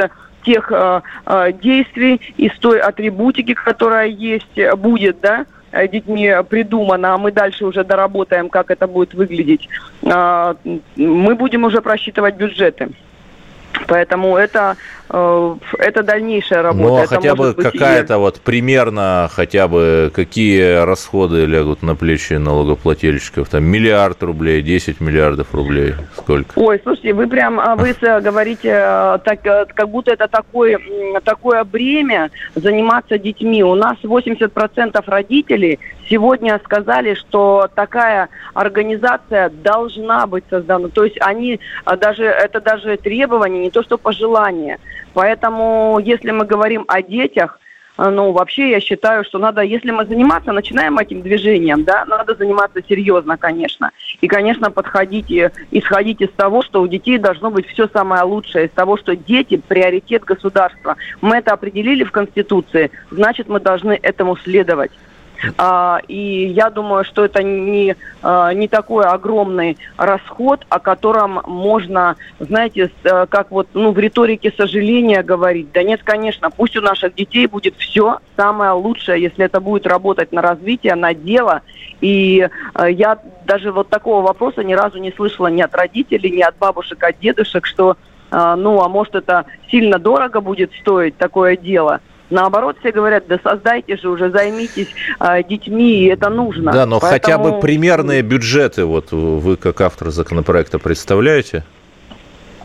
тех 0.44 0.70
э, 0.72 1.00
э, 1.26 1.52
действий, 1.62 2.20
из 2.36 2.52
той 2.58 2.80
атрибутики, 2.80 3.54
которая 3.54 4.08
есть, 4.08 4.58
будет, 4.76 5.20
да, 5.20 5.46
детьми 5.90 6.30
придумано, 6.48 7.14
а 7.14 7.18
мы 7.18 7.32
дальше 7.32 7.64
уже 7.64 7.84
доработаем, 7.84 8.48
как 8.48 8.70
это 8.70 8.86
будет 8.86 9.14
выглядеть. 9.14 9.68
Э, 10.02 10.54
мы 10.96 11.34
будем 11.34 11.64
уже 11.64 11.80
просчитывать 11.80 12.36
бюджеты. 12.36 12.90
Поэтому 13.88 14.36
это, 14.36 14.76
э, 15.10 15.54
это 15.78 16.02
дальнейшая 16.02 16.62
работа. 16.62 16.88
Ну, 16.88 16.96
а 17.02 17.06
хотя 17.06 17.34
бы 17.34 17.54
какая-то 17.54 18.14
и... 18.14 18.16
вот 18.16 18.40
примерно, 18.40 19.28
хотя 19.32 19.68
бы 19.68 20.10
какие 20.14 20.84
расходы 20.84 21.46
лягут 21.46 21.82
на 21.82 21.94
плечи 21.94 22.34
налогоплательщиков? 22.34 23.48
Там 23.48 23.64
миллиард 23.64 24.22
рублей, 24.22 24.62
10 24.62 25.00
миллиардов 25.00 25.54
рублей, 25.54 25.94
сколько? 26.16 26.58
Ой, 26.58 26.80
слушайте, 26.82 27.12
вы 27.12 27.26
прям, 27.26 27.60
а, 27.60 27.76
вы 27.76 27.94
говорите, 28.00 28.68
э, 28.68 29.18
так, 29.24 29.46
э, 29.46 29.66
как 29.74 29.88
будто 29.88 30.12
это 30.12 30.28
такое, 30.28 30.78
такое 31.24 31.64
бремя 31.64 32.30
заниматься 32.54 33.18
детьми. 33.18 33.62
У 33.62 33.74
нас 33.74 33.96
80% 34.02 35.02
родителей 35.06 35.78
сегодня 36.08 36.60
сказали, 36.64 37.14
что 37.14 37.68
такая 37.74 38.28
организация 38.54 39.50
должна 39.50 40.26
быть 40.26 40.44
создана. 40.50 40.88
То 40.88 41.04
есть 41.04 41.16
они 41.20 41.60
а, 41.84 41.96
даже, 41.96 42.24
это 42.24 42.60
даже 42.60 42.96
требование, 42.96 43.62
не 43.62 43.70
то 43.70 43.82
что 43.82 43.98
пожелание. 43.98 44.78
Поэтому, 45.14 46.00
если 46.02 46.30
мы 46.30 46.44
говорим 46.44 46.84
о 46.88 47.02
детях, 47.02 47.58
а, 47.96 48.10
ну, 48.10 48.32
вообще 48.32 48.70
я 48.70 48.80
считаю, 48.80 49.24
что 49.24 49.38
надо, 49.38 49.60
если 49.60 49.90
мы 49.90 50.06
заниматься, 50.06 50.52
начинаем 50.52 50.98
этим 50.98 51.20
движением, 51.22 51.84
да, 51.84 52.04
надо 52.06 52.34
заниматься 52.34 52.80
серьезно, 52.88 53.36
конечно. 53.36 53.90
И, 54.20 54.28
конечно, 54.28 54.70
подходить 54.70 55.30
исходить 55.70 56.20
из 56.20 56.30
того, 56.30 56.62
что 56.62 56.80
у 56.80 56.88
детей 56.88 57.18
должно 57.18 57.50
быть 57.50 57.66
все 57.66 57.88
самое 57.88 58.22
лучшее, 58.22 58.66
из 58.66 58.70
того, 58.70 58.96
что 58.96 59.14
дети– 59.14 59.60
приоритет 59.68 60.24
государства. 60.24 60.96
Мы 61.20 61.36
это 61.36 61.52
определили 61.52 62.04
в 62.04 62.12
Конституции, 62.12 62.90
значит, 63.10 63.48
мы 63.48 63.60
должны 63.60 63.98
этому 64.02 64.36
следовать. 64.36 64.90
А, 65.58 66.00
и 66.08 66.46
я 66.46 66.70
думаю, 66.70 67.04
что 67.04 67.24
это 67.24 67.42
не, 67.42 67.96
а, 68.22 68.52
не 68.52 68.68
такой 68.68 69.04
огромный 69.04 69.78
расход, 69.96 70.64
о 70.68 70.78
котором 70.78 71.40
можно, 71.46 72.16
знаете, 72.38 72.90
э, 73.04 73.26
как 73.28 73.50
вот 73.50 73.68
ну, 73.74 73.92
в 73.92 73.98
риторике 73.98 74.52
сожаления 74.56 75.22
говорить. 75.22 75.72
Да 75.72 75.82
нет, 75.82 76.02
конечно, 76.04 76.50
пусть 76.50 76.76
у 76.76 76.80
наших 76.80 77.14
детей 77.14 77.46
будет 77.46 77.76
все 77.76 78.18
самое 78.36 78.72
лучшее, 78.72 79.22
если 79.22 79.44
это 79.44 79.60
будет 79.60 79.86
работать 79.86 80.32
на 80.32 80.42
развитие, 80.42 80.94
на 80.94 81.14
дело. 81.14 81.62
И 82.00 82.48
э, 82.74 82.90
я 82.90 83.18
даже 83.44 83.72
вот 83.72 83.88
такого 83.88 84.22
вопроса 84.22 84.62
ни 84.62 84.74
разу 84.74 84.98
не 84.98 85.12
слышала 85.12 85.48
ни 85.48 85.62
от 85.62 85.74
родителей, 85.74 86.30
ни 86.30 86.42
от 86.42 86.56
бабушек, 86.58 87.02
от 87.02 87.18
дедушек, 87.18 87.66
что 87.66 87.96
э, 88.30 88.54
ну, 88.56 88.80
а 88.80 88.88
может 88.88 89.14
это 89.14 89.44
сильно 89.70 89.98
дорого 89.98 90.40
будет 90.40 90.72
стоить 90.80 91.16
такое 91.16 91.56
дело– 91.56 92.00
Наоборот, 92.32 92.78
все 92.80 92.92
говорят, 92.92 93.26
да 93.28 93.38
создайте 93.42 93.98
же 93.98 94.08
уже, 94.08 94.30
займитесь 94.30 94.88
э, 95.20 95.42
детьми, 95.44 96.04
и 96.04 96.06
это 96.06 96.30
нужно. 96.30 96.72
Да, 96.72 96.86
но 96.86 96.98
Поэтому... 96.98 97.20
хотя 97.20 97.38
бы 97.38 97.60
примерные 97.60 98.22
бюджеты 98.22 98.86
вот 98.86 99.12
вы 99.12 99.56
как 99.58 99.82
автор 99.82 100.08
законопроекта 100.08 100.78
представляете? 100.78 101.62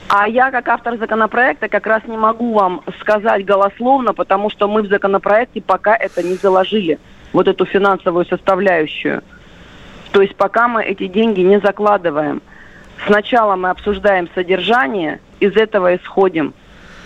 А 0.07 0.25
я, 0.25 0.51
как 0.51 0.69
автор 0.69 0.97
законопроекта, 0.97 1.67
как 1.67 1.85
раз 1.85 2.01
не 2.07 2.15
могу 2.15 2.53
вам 2.53 2.81
сказать 3.01 3.43
голословно, 3.43 4.13
потому 4.13 4.49
что 4.49 4.69
мы 4.69 4.83
в 4.83 4.87
законопроекте 4.87 5.61
пока 5.61 5.97
это 5.97 6.23
не 6.23 6.35
заложили, 6.35 6.97
вот 7.33 7.49
эту 7.49 7.65
финансовую 7.65 8.25
составляющую. 8.25 9.21
То 10.13 10.21
есть 10.21 10.37
пока 10.37 10.69
мы 10.69 10.81
эти 10.81 11.07
деньги 11.07 11.41
не 11.41 11.59
закладываем. 11.59 12.41
Сначала 13.05 13.57
мы 13.57 13.69
обсуждаем 13.69 14.29
содержание, 14.33 15.19
из 15.41 15.57
этого 15.57 15.97
исходим. 15.97 16.53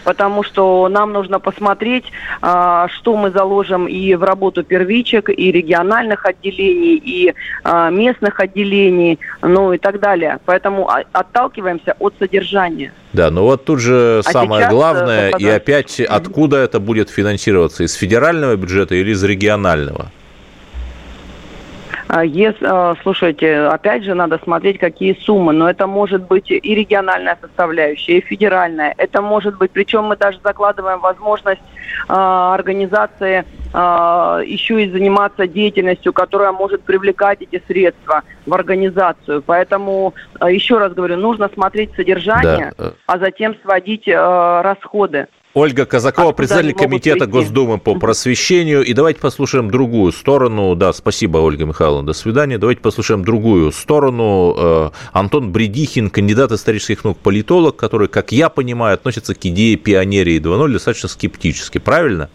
Потому 0.04 0.44
что 0.44 0.88
нам 0.90 1.14
нужно 1.14 1.40
посмотреть, 1.40 2.06
а, 2.42 2.88
что 2.90 3.16
мы 3.16 3.32
заложим 3.32 3.88
и 3.88 4.16
в 4.16 4.24
работу 4.24 4.64
первичек, 4.64 5.30
и 5.30 5.52
региональных 5.52 6.26
отделений, 6.26 6.96
и 6.96 7.34
а, 7.64 7.90
местных 7.90 8.40
отделений, 8.40 9.20
ну 9.42 9.74
и 9.74 9.78
так 9.78 10.00
далее. 10.00 10.40
Поэтому 10.46 10.90
отталкиваемся 11.12 11.96
от 12.00 12.14
содержания. 12.20 12.94
Да, 13.14 13.30
но 13.30 13.44
вот 13.44 13.66
тут 13.66 13.80
же 13.80 14.22
а 14.26 14.32
самое 14.32 14.66
э, 14.66 14.70
главное, 14.70 15.32
и 15.38 15.46
опять 15.46 16.00
откуда 16.00 16.58
это 16.58 16.80
будет 16.80 17.10
финансироваться, 17.10 17.84
из 17.84 17.94
федерального 17.94 18.56
бюджета 18.56 18.96
или 18.96 19.12
из 19.12 19.24
регионального? 19.24 20.12
А, 22.14 22.26
если, 22.26 22.66
а, 22.70 22.94
слушайте, 23.04 23.58
опять 23.68 24.04
же, 24.04 24.14
надо 24.14 24.38
смотреть, 24.44 24.80
какие 24.80 25.14
суммы. 25.14 25.54
Но 25.54 25.70
это 25.70 25.88
может 25.88 26.24
быть 26.28 26.52
и 26.52 26.76
региональная 26.76 27.38
составляющая, 27.40 28.18
и 28.18 28.22
федеральная. 28.22 28.94
Это 28.98 29.22
может 29.22 29.58
быть, 29.58 29.72
причем 29.72 30.06
мы 30.06 30.18
даже 30.18 30.38
закладываем 30.44 31.00
возможность 31.00 31.62
э, 31.62 32.14
организации 32.14 33.46
э, 33.74 34.44
еще 34.46 34.84
и 34.84 34.92
заниматься 34.92 35.48
деятельностью, 35.48 36.12
которая 36.12 36.52
может 36.52 36.84
привлекать 36.84 37.44
эти 37.44 37.64
средства 37.66 38.24
в 38.46 38.54
организацию. 38.54 39.42
Поэтому, 39.42 40.14
еще 40.46 40.80
раз 40.80 40.94
говорю, 40.94 41.16
нужно 41.16 41.50
смотреть 41.54 41.96
содержание, 41.96 42.74
да. 42.78 42.92
а 43.08 43.20
затем 43.20 43.56
сводить 43.64 44.10
э, 44.10 44.62
расходы. 44.62 45.28
Ольга 45.54 45.86
Казакова, 45.86 46.32
председатель 46.32 46.74
комитета 46.74 47.26
Госдумы 47.26 47.78
по 47.78 47.96
просвещению. 47.96 48.86
И 48.86 48.94
давайте 48.94 49.20
послушаем 49.20 49.70
другую 49.70 50.14
сторону. 50.14 50.76
Да, 50.76 50.94
спасибо, 50.94 51.40
Ольга 51.40 51.66
Михайловна, 51.66 52.08
до 52.08 52.14
свидания. 52.14 52.58
Давайте 52.58 52.82
послушаем 52.82 53.26
другую 53.26 53.74
сторону. 53.74 54.56
Э, 54.58 54.90
Антон 55.12 55.52
Бредихин, 55.52 56.10
кандидат 56.10 56.54
исторических 56.54 57.04
наук, 57.04 57.18
политолог, 57.18 57.76
который, 57.76 58.08
как 58.08 58.32
я 58.32 58.48
понимаю, 58.48 58.94
относится 58.94 59.36
к 59.36 59.46
идее 59.46 59.76
пионерии 59.76 60.40
2.0 60.40 60.72
достаточно 60.72 61.10
скептически. 61.10 61.80
Правильно? 61.80 62.30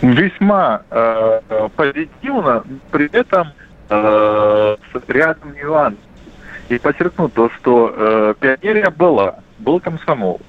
Весьма 0.00 0.82
э, 0.90 1.40
позитивно, 1.74 2.62
при 2.92 3.06
этом 3.10 3.48
э, 3.88 4.76
с 4.92 5.08
рядом 5.08 5.54
нюансов. 5.54 5.98
И 6.68 6.78
подчеркну 6.78 7.28
то, 7.30 7.50
что 7.58 7.92
э, 7.96 8.34
пионерия 8.38 8.90
была, 8.90 9.40
был 9.58 9.80
комсомол. 9.80 10.40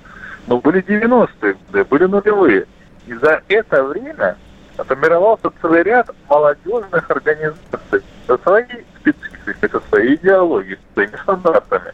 Но 0.48 0.60
были 0.60 0.84
90-е 0.84 1.54
годы, 1.54 1.84
были 1.86 2.06
нулевые. 2.06 2.66
И 3.08 3.14
за 3.14 3.42
это 3.48 3.84
время 3.84 4.38
формировался 4.78 5.52
целый 5.62 5.84
ряд 5.84 6.10
молодежных 6.30 7.10
организаций 7.10 8.02
со 8.28 8.38
своей 8.40 8.86
спецификой, 9.00 9.70
со 9.70 9.80
своей 9.90 10.16
идеологией, 10.16 10.78
со 10.78 10.94
своими 10.94 11.16
стандартами. 11.18 11.94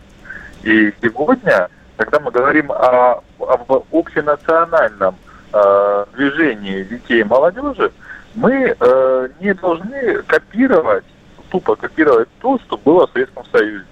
И 0.64 0.94
сегодня, 1.02 1.70
когда 1.98 2.20
мы 2.20 2.32
говорим 2.32 2.72
о, 2.72 3.24
об 3.40 3.72
общенациональном 3.92 5.16
э, 5.54 6.06
движении 6.16 6.84
детей 6.84 7.22
и 7.22 7.24
молодежи, 7.24 7.92
мы 8.36 8.76
э, 8.80 9.30
не 9.40 9.54
должны 9.54 10.22
копировать, 10.24 11.04
тупо 11.50 11.76
копировать 11.76 12.30
то, 12.42 12.58
что 12.60 12.78
было 12.78 13.08
в 13.08 13.12
Советском 13.12 13.46
Союзе. 13.52 13.86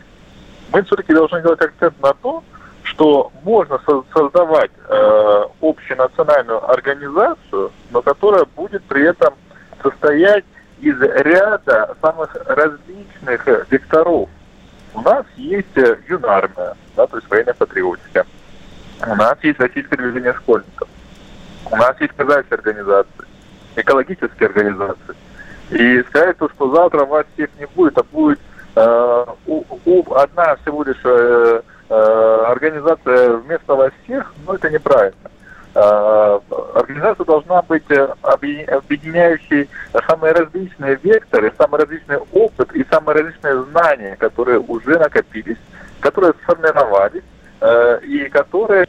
Мы 0.72 0.84
все-таки 0.84 1.14
должны 1.14 1.42
делать 1.42 1.62
акцент 1.62 2.00
на 2.02 2.14
то, 2.14 2.44
что 3.00 3.32
можно 3.44 3.80
создавать 4.14 4.72
э, 4.90 5.44
общенациональную 5.62 6.70
организацию, 6.70 7.72
но 7.92 8.02
которая 8.02 8.44
будет 8.58 8.84
при 8.84 9.08
этом 9.08 9.36
состоять 9.82 10.44
из 10.82 11.00
ряда 11.00 11.96
самых 12.02 12.36
различных 12.46 13.48
векторов. 13.72 14.28
У 14.94 15.00
нас 15.00 15.26
есть 15.38 15.78
э, 15.78 15.98
юнармия, 16.10 16.76
да, 16.98 17.08
то 17.08 17.16
есть 17.16 17.30
военная 17.30 17.54
патриотика. 17.54 18.26
У 19.08 19.16
нас 19.16 19.38
есть 19.44 19.60
российское 19.62 19.96
движение 19.96 20.34
школьников. 20.34 20.90
У 21.72 21.76
нас 21.78 21.96
есть 22.02 22.14
казачьи 22.18 22.54
организации, 22.54 23.26
экологические 23.78 24.50
организации. 24.50 25.16
И 25.70 26.04
сказать, 26.10 26.38
то, 26.38 26.50
что 26.50 26.76
завтра 26.76 27.06
вас 27.06 27.26
всех 27.34 27.50
не 27.60 27.66
будет, 27.68 27.98
а 27.98 28.04
будет 28.04 28.40
э, 28.76 29.26
у, 29.46 29.64
у, 29.86 30.14
одна 30.16 30.58
всего 30.58 30.84
лишь 30.84 31.00
э, 31.06 31.62
Э, 31.62 31.62
организация 31.90 33.38
вместо 33.38 33.76
вас 33.76 33.92
всех, 34.04 34.34
но 34.46 34.56
это 34.56 34.70
неправильно. 34.70 35.30
Э, 35.76 36.40
организация 36.74 37.26
должна 37.26 37.62
быть 37.62 37.90
э, 37.90 38.08
объединяющей 38.24 39.70
самые 40.08 40.34
различные 40.34 41.00
векторы, 41.04 41.54
самый 41.58 41.82
различный 41.82 42.18
опыт 42.34 42.74
и 42.74 42.84
самые 42.90 43.18
различные 43.18 43.64
знания, 43.66 44.16
которые 44.18 44.60
уже 44.60 44.98
накопились, 44.98 45.58
которые 46.00 46.34
сформировались 46.44 47.24
и 48.04 48.30
которые 48.32 48.86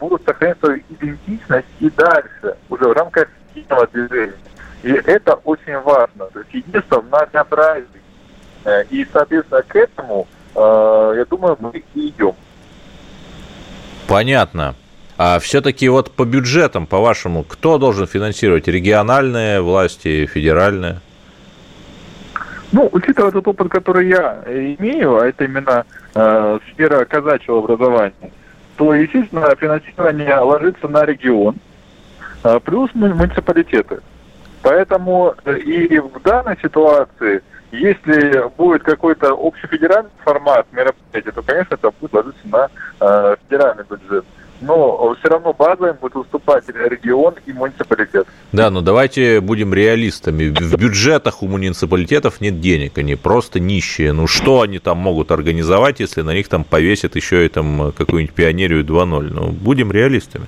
будут 0.00 0.24
сохранять 0.24 0.58
свою 0.58 0.82
идентичность 0.88 1.68
и 1.78 1.88
дальше, 1.88 2.56
уже 2.68 2.88
в 2.88 2.92
рамках 2.92 3.28
единого 3.54 3.86
движения. 3.86 4.34
И 4.82 4.90
это 4.90 5.34
очень 5.44 5.78
важно. 5.78 6.26
То 6.32 6.40
есть 6.40 6.52
единство 6.52 7.00
в 7.00 7.06
многообразии. 7.06 7.86
И, 8.90 9.06
соответственно, 9.12 9.62
к 9.62 9.76
этому 9.76 10.26
Э, 10.26 10.37
я 10.58 11.24
думаю, 11.24 11.56
мы 11.60 11.82
и 11.94 12.08
идем. 12.08 12.34
Понятно. 14.06 14.74
А 15.18 15.38
все-таки 15.40 15.88
вот 15.88 16.12
по 16.12 16.24
бюджетам, 16.24 16.86
по-вашему, 16.86 17.42
кто 17.42 17.78
должен 17.78 18.06
финансировать? 18.06 18.68
Региональные 18.68 19.60
власти, 19.60 20.26
федеральные? 20.26 21.00
Ну, 22.70 22.88
учитывая 22.92 23.32
тот 23.32 23.48
опыт, 23.48 23.68
который 23.68 24.08
я 24.08 24.42
имею, 24.46 25.16
а 25.16 25.26
это 25.26 25.44
именно 25.44 25.84
э, 26.14 26.58
сфера 26.70 27.04
казачьего 27.04 27.58
образования, 27.58 28.30
то, 28.76 28.94
естественно, 28.94 29.54
финансирование 29.56 30.36
ложится 30.36 30.86
на 30.86 31.04
регион, 31.04 31.56
э, 32.44 32.60
плюс 32.64 32.90
муниципалитеты. 32.94 33.98
Поэтому 34.62 35.34
э, 35.44 35.58
и 35.58 35.98
в 35.98 36.22
данной 36.22 36.56
ситуации– 36.62 37.42
если 37.70 38.48
будет 38.56 38.82
какой-то 38.82 39.32
общефедеральный 39.32 40.10
формат 40.24 40.66
мероприятия, 40.72 41.32
то, 41.32 41.42
конечно, 41.42 41.74
это 41.74 41.90
будет 42.00 42.12
ложиться 42.12 42.40
на 42.44 42.68
э, 43.00 43.36
федеральный 43.44 43.84
бюджет. 43.88 44.24
Но 44.60 45.14
все 45.20 45.28
равно 45.28 45.52
базовым 45.52 45.96
будет 46.00 46.14
выступать 46.14 46.68
регион 46.68 47.34
и 47.46 47.52
муниципалитет. 47.52 48.26
Да, 48.52 48.70
но 48.70 48.80
давайте 48.80 49.40
будем 49.40 49.72
реалистами. 49.72 50.48
В 50.48 50.76
бюджетах 50.76 51.42
у 51.42 51.46
муниципалитетов 51.46 52.40
нет 52.40 52.60
денег, 52.60 52.98
они 52.98 53.14
просто 53.14 53.60
нищие. 53.60 54.12
Ну 54.12 54.26
что 54.26 54.62
они 54.62 54.80
там 54.80 54.98
могут 54.98 55.30
организовать, 55.30 56.00
если 56.00 56.22
на 56.22 56.34
них 56.34 56.48
там 56.48 56.64
повесят 56.64 57.14
еще 57.14 57.46
и 57.46 57.48
там 57.48 57.92
какую-нибудь 57.96 58.34
пионерию 58.34 58.84
2.0? 58.84 59.30
Ну, 59.30 59.48
будем 59.52 59.92
реалистами. 59.92 60.46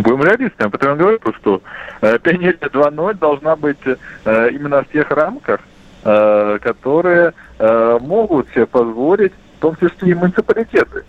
Будем 0.00 0.22
реалистами, 0.22 0.70
потому 0.70 0.96
говорю, 0.96 1.18
что 1.38 1.62
э, 2.00 2.18
Пионерия 2.18 2.56
2.0 2.56 3.14
должна 3.18 3.56
быть 3.56 3.78
э, 3.84 4.48
именно 4.50 4.82
в 4.82 4.88
тех 4.88 5.10
рамках, 5.10 5.60
э, 6.04 6.58
которые 6.62 7.34
э, 7.58 7.98
могут 8.00 8.48
себе 8.50 8.64
позволить, 8.66 9.32
в 9.58 9.60
том 9.60 9.76
числе 9.76 10.12
и 10.12 10.14
муниципалитеты. 10.14 11.04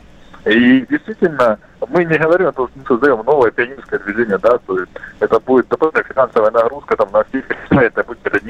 И 0.45 0.85
действительно, 0.89 1.57
мы 1.87 2.03
не 2.03 2.17
говорим 2.17 2.47
о 2.47 2.51
том, 2.51 2.67
что 2.67 2.79
мы 2.79 2.85
создаем 2.85 3.23
новое 3.25 3.51
пионерское 3.51 3.99
движение, 3.99 4.37
да, 4.37 4.57
то 4.57 4.77
есть 4.77 4.91
это 5.21 5.39
будет 5.39 5.69
дополнительная 5.69 6.13
финансовая 6.13 6.51
нагрузка 6.51 6.97
там 6.97 7.09
на 7.13 7.23
всех 7.23 7.45
это 7.71 8.03
будет 8.03 8.19
это 8.25 8.45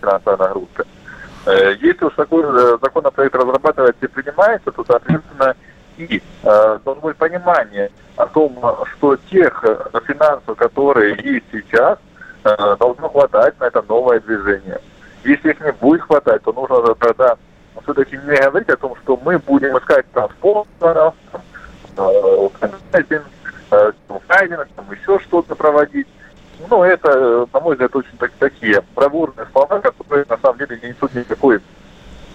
финансовая 0.00 0.36
нагрузка. 0.36 0.84
Э, 1.46 1.74
если 1.80 2.04
уж 2.04 2.14
такой 2.14 2.44
э, 2.44 2.78
законопроект 2.82 3.34
разрабатывается 3.34 4.04
и 4.04 4.08
принимается, 4.08 4.70
то, 4.70 4.84
соответственно, 4.86 5.56
и 6.06 6.22
э, 6.42 6.78
должно 6.84 7.14
понимание 7.14 7.90
о 8.16 8.26
том, 8.26 8.58
что 8.96 9.16
тех 9.30 9.64
э, 9.64 10.00
финансов, 10.06 10.56
которые 10.56 11.16
есть 11.22 11.46
сейчас, 11.52 11.98
э, 12.44 12.76
должно 12.78 13.08
хватать 13.08 13.58
на 13.60 13.64
это 13.64 13.82
новое 13.88 14.20
движение. 14.20 14.80
Если 15.24 15.50
их 15.50 15.60
не 15.60 15.72
будет 15.72 16.02
хватать, 16.02 16.42
то 16.42 16.52
нужно 16.52 16.94
тогда 16.94 17.36
все-таки 17.82 18.16
не 18.16 18.36
говорить 18.36 18.68
о 18.68 18.76
том, 18.76 18.94
что 19.02 19.18
мы 19.24 19.38
будем 19.38 19.76
искать 19.78 20.06
там 20.12 20.30
спонсоров, 20.30 21.14
э, 21.96 22.48
э, 23.70 24.64
там 24.76 24.86
еще 24.90 25.18
что-то 25.20 25.54
проводить. 25.54 26.06
Ну, 26.70 26.82
это, 26.82 27.46
на 27.52 27.60
мой 27.60 27.74
взгляд, 27.74 27.94
очень 27.96 28.16
так, 28.18 28.30
такие 28.38 28.82
бравурные 28.94 29.46
слова, 29.52 29.80
которые 29.80 30.24
на 30.28 30.38
самом 30.38 30.58
деле 30.58 30.78
не 30.82 30.90
несут 30.90 31.14
никакой 31.14 31.60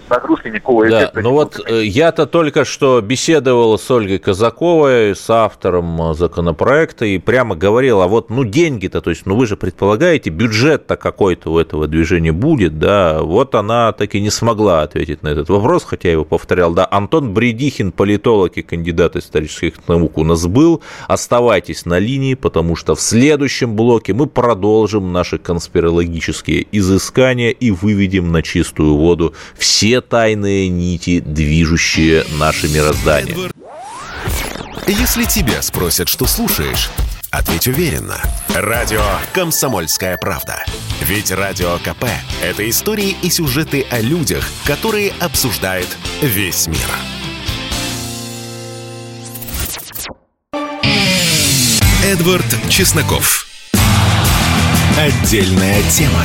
нагрузки 0.09 0.47
никакого 0.47 0.89
да, 0.89 1.11
Ну 1.15 1.31
вот 1.31 1.59
э, 1.65 1.83
я-то 1.83 2.25
только 2.25 2.65
что 2.65 3.01
беседовал 3.01 3.77
с 3.77 3.89
Ольгой 3.89 4.19
Казаковой, 4.19 5.15
с 5.15 5.29
автором 5.29 6.11
э, 6.11 6.13
законопроекта, 6.13 7.05
и 7.05 7.17
прямо 7.17 7.55
говорил, 7.55 8.01
а 8.01 8.07
вот 8.07 8.29
ну 8.29 8.43
деньги-то, 8.43 9.01
то 9.01 9.09
есть 9.09 9.25
ну 9.25 9.35
вы 9.35 9.47
же 9.47 9.57
предполагаете, 9.57 10.29
бюджет-то 10.29 10.95
какой-то 10.97 11.51
у 11.51 11.59
этого 11.59 11.87
движения 11.87 12.31
будет, 12.31 12.79
да, 12.79 13.21
вот 13.21 13.55
она 13.55 13.91
так 13.91 14.15
и 14.15 14.21
не 14.21 14.29
смогла 14.29 14.83
ответить 14.83 15.23
на 15.23 15.29
этот 15.29 15.49
вопрос, 15.49 15.83
хотя 15.83 16.09
я 16.09 16.13
его 16.13 16.25
повторял, 16.25 16.73
да, 16.73 16.87
Антон 16.89 17.33
Бредихин, 17.33 17.91
политолог 17.91 18.57
и 18.57 18.61
кандидат 18.61 19.15
исторических 19.15 19.87
наук 19.87 20.17
у 20.17 20.23
нас 20.23 20.45
был, 20.47 20.81
оставайтесь 21.07 21.85
на 21.85 21.99
линии, 21.99 22.35
потому 22.35 22.75
что 22.75 22.95
в 22.95 23.01
следующем 23.01 23.75
блоке 23.75 24.13
мы 24.13 24.27
продолжим 24.27 25.11
наши 25.11 25.37
конспирологические 25.37 26.67
изыскания 26.71 27.49
и 27.49 27.71
выведем 27.71 28.31
на 28.31 28.41
чистую 28.41 28.95
воду 28.95 29.33
все 29.57 29.96
тайные 30.01 30.69
нити, 30.69 31.19
движущие 31.19 32.25
наше 32.39 32.67
мироздание. 32.67 33.51
Если 34.87 35.25
тебя 35.25 35.61
спросят, 35.61 36.07
что 36.07 36.25
слушаешь, 36.25 36.89
ответь 37.29 37.67
уверенно. 37.67 38.21
Радио 38.55 39.03
«Комсомольская 39.33 40.17
правда». 40.17 40.63
Ведь 41.01 41.31
Радио 41.31 41.77
КП– 41.79 42.05
это 42.41 42.69
истории 42.69 43.15
и 43.21 43.29
сюжеты 43.29 43.85
о 43.91 43.99
людях, 43.99 44.47
которые 44.65 45.11
обсуждает 45.19 45.87
весь 46.21 46.67
мир. 46.67 46.89
Эдвард 52.03 52.45
Чесноков. 52.69 53.47
Отдельная 54.97 55.83
тема. 55.91 56.23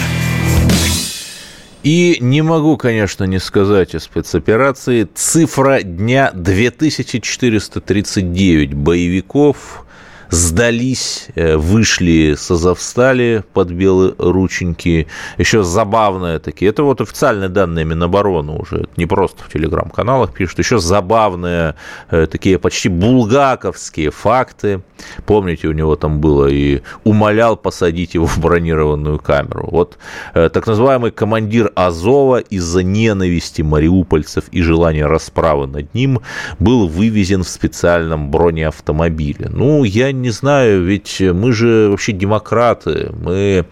И 1.83 2.19
не 2.21 2.43
могу, 2.43 2.77
конечно, 2.77 3.25
не 3.25 3.41
сказать 3.41 3.95
о 3.95 4.01
спецоперации. 4.01 5.09
Цифра 5.15 5.83
дня 5.83 6.31
2439 6.33 8.75
боевиков 8.75 9.87
сдались, 10.33 11.29
э, 11.35 11.57
вышли 11.57 12.35
с 12.35 12.51
Азовстали 12.51 13.45
под 13.53 13.71
белые 13.71 14.15
рученьки. 14.19 15.07
Еще 15.37 15.63
забавные 15.63 16.39
такие. 16.39 16.71
Это 16.71 16.83
вот 16.85 17.03
официальные 17.03 17.51
данные 17.51 17.85
Минобороны 17.85 18.53
уже. 18.53 18.77
Это 18.77 18.91
не 18.97 19.05
просто 19.05 19.45
в 19.45 19.53
телеграм-каналах 19.53 20.33
пишут. 20.33 20.59
Еще 20.59 20.79
забавные 20.79 21.75
э, 22.11 22.27
такие 22.27 22.59
почти 22.59 22.89
булгаковские 22.89 24.11
факты. 24.11 24.81
Помните, 25.27 25.69
у 25.69 25.73
него 25.73 25.97
там 25.97 26.21
было 26.21 26.47
и 26.47 26.81
умолял 27.05 27.57
посадить 27.57 28.15
его 28.15 28.27
в 28.27 28.39
бронированную 28.39 29.19
камеру. 29.19 29.69
Вот 29.71 29.99
э, 30.33 30.49
так 30.49 30.67
называемый 30.67 31.11
командир 31.11 31.71
Азова 31.75 32.39
из-за 32.39 32.83
ненависти 32.83 33.61
мариупольцев 33.61 34.45
и 34.51 34.63
желания 34.63 35.05
расправы 35.05 35.67
над 35.67 35.93
ним 35.95 36.21
был 36.59 36.89
вывезен 36.89 37.43
в 37.43 37.49
специальном 37.49 38.31
бронеавтомобиле. 38.31 39.51
Ну, 39.51 39.85
я 39.85 40.11
не 40.23 40.31
знаю, 40.31 40.85
ведь 40.85 41.21
мы 41.21 41.53
же 41.53 41.89
вообще 41.91 42.13
демократы, 42.13 43.11
мы 43.13 43.67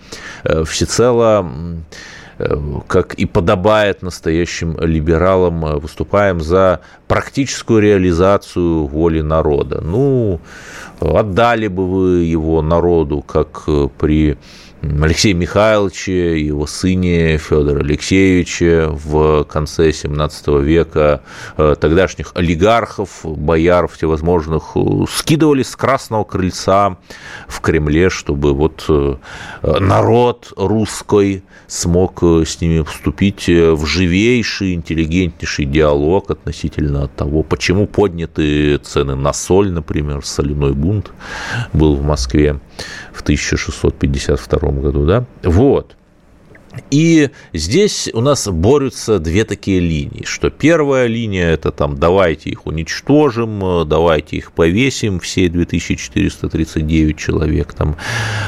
э, 0.44 0.64
всецело 0.64 1.46
э, 2.38 2.56
как 2.88 3.14
и 3.14 3.26
подобает 3.26 4.02
настоящим 4.02 4.76
либералам, 4.80 5.64
э, 5.64 5.78
выступаем 5.78 6.40
за 6.40 6.80
практическую 7.06 7.80
реализацию 7.80 8.86
воли 8.86 9.22
народа. 9.22 9.80
Ну, 9.80 10.40
отдали 11.00 11.68
бы 11.68 11.86
вы 11.86 12.24
его 12.24 12.62
народу, 12.62 13.22
как 13.22 13.64
при 13.98 14.36
Алексея 14.82 15.34
Михайловича, 15.34 16.12
его 16.12 16.66
сыне 16.66 17.36
Федора 17.36 17.80
Алексеевича 17.80 18.88
в 18.90 19.44
конце 19.44 19.92
17 19.92 20.48
века. 20.62 21.22
Э, 21.58 21.74
тогдашних 21.78 22.32
олигархов, 22.34 23.20
бояр 23.24 23.88
всевозможных 23.88 24.72
э, 24.76 24.80
скидывали 25.10 25.62
с 25.62 25.76
Красного 25.76 26.24
Крыльца 26.24 26.96
в 27.46 27.60
Кремле, 27.60 28.08
чтобы 28.08 28.54
вот 28.54 28.86
э, 28.88 29.16
народ 29.62 30.52
русский 30.56 31.42
смог 31.66 32.22
с 32.22 32.60
ними 32.60 32.82
вступить 32.82 33.48
в 33.48 33.84
живейший, 33.84 34.74
интеллигентнейший 34.74 35.66
диалог 35.66 36.30
относительно 36.30 37.06
того, 37.08 37.42
почему 37.42 37.86
подняты 37.86 38.78
цены 38.78 39.14
на 39.14 39.34
соль, 39.34 39.70
например, 39.70 40.24
соляной 40.24 40.72
бунт 40.72 41.12
был 41.72 41.96
в 41.96 42.02
Москве 42.02 42.58
в 43.12 43.22
1652 43.22 44.69
году, 44.78 45.06
да? 45.06 45.24
Вот. 45.42 45.96
И 46.90 47.30
здесь 47.52 48.08
у 48.12 48.20
нас 48.20 48.46
борются 48.48 49.18
две 49.18 49.44
такие 49.44 49.80
линии, 49.80 50.24
что 50.24 50.50
первая 50.50 51.06
линия– 51.06 51.50
это 51.52 51.72
там 51.72 51.98
давайте 51.98 52.50
их 52.50 52.66
уничтожим, 52.66 53.88
давайте 53.88 54.36
их 54.36 54.52
повесим, 54.52 55.18
все 55.18 55.48
2439 55.48 57.18
человек 57.18 57.72
там, 57.74 57.96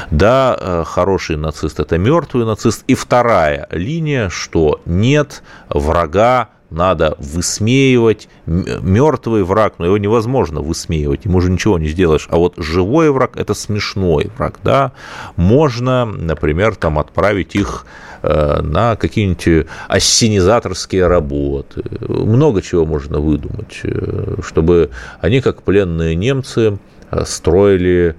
да, 0.09 0.57
э, 0.59 0.83
хороший 0.85 1.35
нацист– 1.35 1.79
это 1.81 1.97
мертвый 1.97 2.45
нацист. 2.45 2.85
И 2.87 2.95
вторая 2.95 3.67
линия, 3.71 4.29
что 4.29 4.81
нет 4.85 5.43
врага 5.69 6.49
надо 6.73 7.15
высмеивать. 7.19 8.27
Мертвый 8.45 9.43
враг, 9.43 9.75
но 9.77 9.85
его 9.85 9.97
невозможно 9.97 10.61
высмеивать, 10.61 11.25
ему 11.25 11.39
же 11.39 11.51
ничего 11.51 11.79
не 11.79 11.87
сделаешь. 11.87 12.27
А 12.29 12.37
вот 12.37 12.55
живой 12.57 13.11
враг– 13.11 13.31
это 13.35 13.53
смешной 13.53 14.31
враг, 14.37 14.59
да. 14.63 14.91
Можно, 15.35 16.05
например, 16.05 16.75
там 16.75 16.99
отправить 16.99 17.55
их 17.55 17.85
э, 18.21 18.61
на 18.61 18.95
какие-нибудь 18.95 19.67
ассенизаторские 19.87 21.07
работы. 21.07 21.83
Много 22.07 22.61
чего 22.61 22.85
можно 22.85 23.19
выдумать, 23.19 23.79
э, 23.83 24.35
чтобы 24.43 24.89
они, 25.21 25.41
как 25.41 25.63
пленные 25.63 26.15
немцы, 26.15 26.79
э, 27.11 27.23
строили 27.25 28.15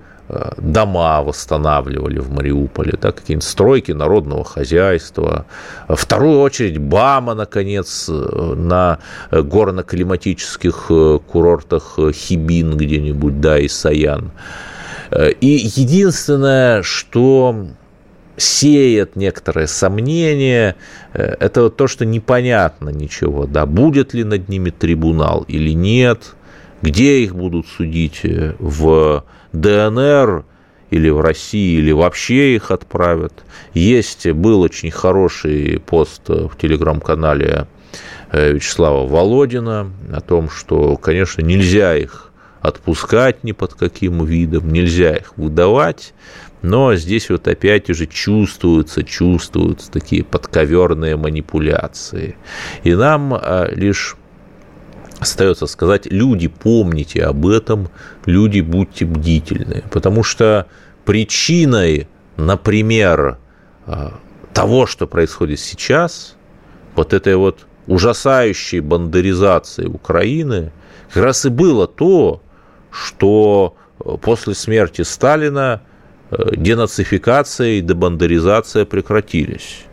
дома 0.57 1.22
восстанавливали 1.22 2.18
в 2.18 2.31
Мариуполе, 2.31 2.95
да, 3.01 3.12
какие-нибудь 3.12 3.47
стройки 3.47 3.93
народного 3.93 4.43
хозяйства. 4.43 5.45
Вторую 5.89 6.41
очередь 6.41 6.79
БАМа, 6.79 7.35
наконец, 7.35 8.09
э, 8.09 8.55
на 8.57 9.01
горно-климатических 9.31 10.87
э, 10.89 11.18
курортах 11.31 11.99
Хибин 12.12 12.77
где-нибудь, 12.77 13.41
да, 13.41 13.59
и 13.59 13.68
Саян. 13.68 14.31
И 15.41 15.70
единственное, 15.77 16.83
что 16.83 17.66
сеет 18.37 19.16
некоторое 19.16 19.66
сомнение, 19.66 20.75
это 21.12 21.64
вот 21.64 21.77
то, 21.77 21.87
что 21.87 22.05
непонятно 22.05 22.89
ничего, 22.89 23.47
да, 23.47 23.66
будет 23.66 24.14
ли 24.14 24.25
над 24.25 24.49
ними 24.49 24.70
трибунал 24.70 25.45
или 25.47 25.70
нет, 25.70 26.35
где 26.85 27.20
их 27.20 27.35
будут 27.35 27.66
судить 27.66 28.20
в 28.59 29.24
ДНР 29.55 30.45
или 30.91 31.09
в 31.09 31.20
России, 31.20 31.78
или 31.78 31.93
вообще 31.93 32.57
их 32.57 32.70
отправят. 32.70 33.32
Есть, 33.72 34.30
был 34.30 34.61
очень 34.61 34.91
хороший 34.91 35.80
пост 35.85 36.28
в 36.28 36.53
телеграм-канале 36.61 37.68
э, 38.30 38.53
Вячеслава 38.53 39.09
Володина 39.09 39.91
о 40.12 40.20
том, 40.20 40.51
что, 40.51 40.97
конечно, 40.97 41.41
нельзя 41.41 41.97
их 41.97 42.30
отпускать 42.61 43.45
ни 43.45 43.53
под 43.53 43.74
каким 43.74 44.22
видом, 44.26 44.70
нельзя 44.70 45.16
их 45.16 45.39
выдавать, 45.39 46.12
но 46.61 46.95
здесь 46.97 47.30
вот 47.30 47.49
опять 47.49 47.89
уже 47.89 48.07
чувствуются, 48.07 49.05
чувствуются 49.05 49.91
такие 49.91 50.22
подковерные 50.22 51.16
манипуляции. 51.16 52.37
И 52.82 52.95
нам 52.95 53.35
э, 53.35 53.70
лишь 53.74 54.16
остается 55.18 55.66
сказать, 55.66 56.06
люди, 56.06 56.48
помните 56.48 57.24
об 57.24 57.46
этом, 57.46 57.88
люди, 58.26 58.60
будьте 58.60 59.04
бдительны. 59.04 59.84
Потому 59.90 60.22
что 60.22 60.66
причиной, 61.04 62.08
например, 62.36 63.38
а, 63.86 64.14
того, 64.52 64.86
что 64.86 65.06
происходит 65.06 65.60
сейчас, 65.60 66.36
вот 66.94 67.12
этой 67.12 67.36
вот 67.36 67.66
ужасающей 67.86 68.80
бандеризации 68.80 69.86
Украины, 69.86 70.72
как 71.12 71.24
раз 71.24 71.44
и 71.44 71.48
было 71.50 71.86
то, 71.86 72.40
что 72.90 73.76
после 74.22 74.54
смерти 74.54 75.02
Сталина 75.02 75.82
э, 76.30 76.56
денацификация 76.56 77.72
и 77.72 77.80
дебандеризация 77.80 78.84
прекратились. 78.84 79.84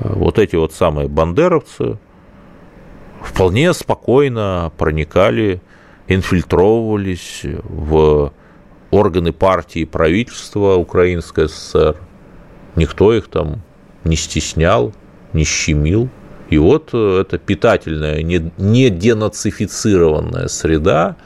Вот 0.00 0.38
эти 0.38 0.56
вот 0.56 0.72
самые 0.72 1.08
бандеровцы, 1.08 1.98
вполне 3.22 3.72
спокойно 3.72 4.72
проникали, 4.76 5.60
инфильтровывались 6.06 7.42
в 7.44 8.32
органы 8.90 9.32
партии 9.32 9.82
и 9.82 9.84
правительства 9.84 10.74
Украинской 10.74 11.48
ССР. 11.48 11.96
Никто 12.76 13.12
их 13.12 13.28
там 13.28 13.62
не 14.04 14.16
стеснял, 14.16 14.92
не 15.32 15.44
щемил. 15.44 16.08
И 16.48 16.56
вот 16.56 16.90
э, 16.94 17.20
эта 17.20 17.36
питательная, 17.36 18.22
не 18.22 18.90
денацифицированная 18.90 20.48
среда 20.48 21.16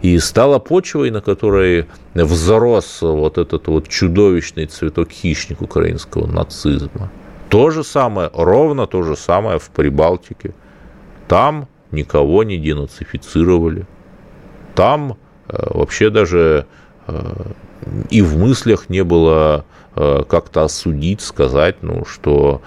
и 0.00 0.16
стала 0.20 0.60
почвой, 0.60 1.10
на 1.10 1.20
которой 1.20 1.86
взрос 2.14 3.02
вот 3.02 3.38
этот 3.38 3.66
вот 3.66 3.88
чудовищный 3.88 4.66
цветок-хищник 4.66 5.60
украинского 5.60 6.26
нацизма. 6.26 7.10
То 7.48 7.70
же 7.70 7.82
самое, 7.82 8.30
ровно 8.32 8.86
то 8.86 9.02
же 9.02 9.16
самое 9.16 9.58
в 9.58 9.70
Прибалтике. 9.70 10.54
Там 11.30 11.68
никого 11.92 12.42
не 12.42 12.56
денацифицировали. 12.58 13.86
Там 14.74 15.16
э, 15.46 15.64
вообще 15.70 16.10
даже 16.10 16.66
э, 17.06 17.52
и 18.10 18.20
в 18.20 18.36
мыслях 18.36 18.88
не 18.88 19.04
было 19.04 19.64
э, 19.94 20.24
как-то 20.28 20.64
осудить, 20.64 21.20
сказать, 21.20 21.76
ну, 21.82 22.04
что 22.04 22.62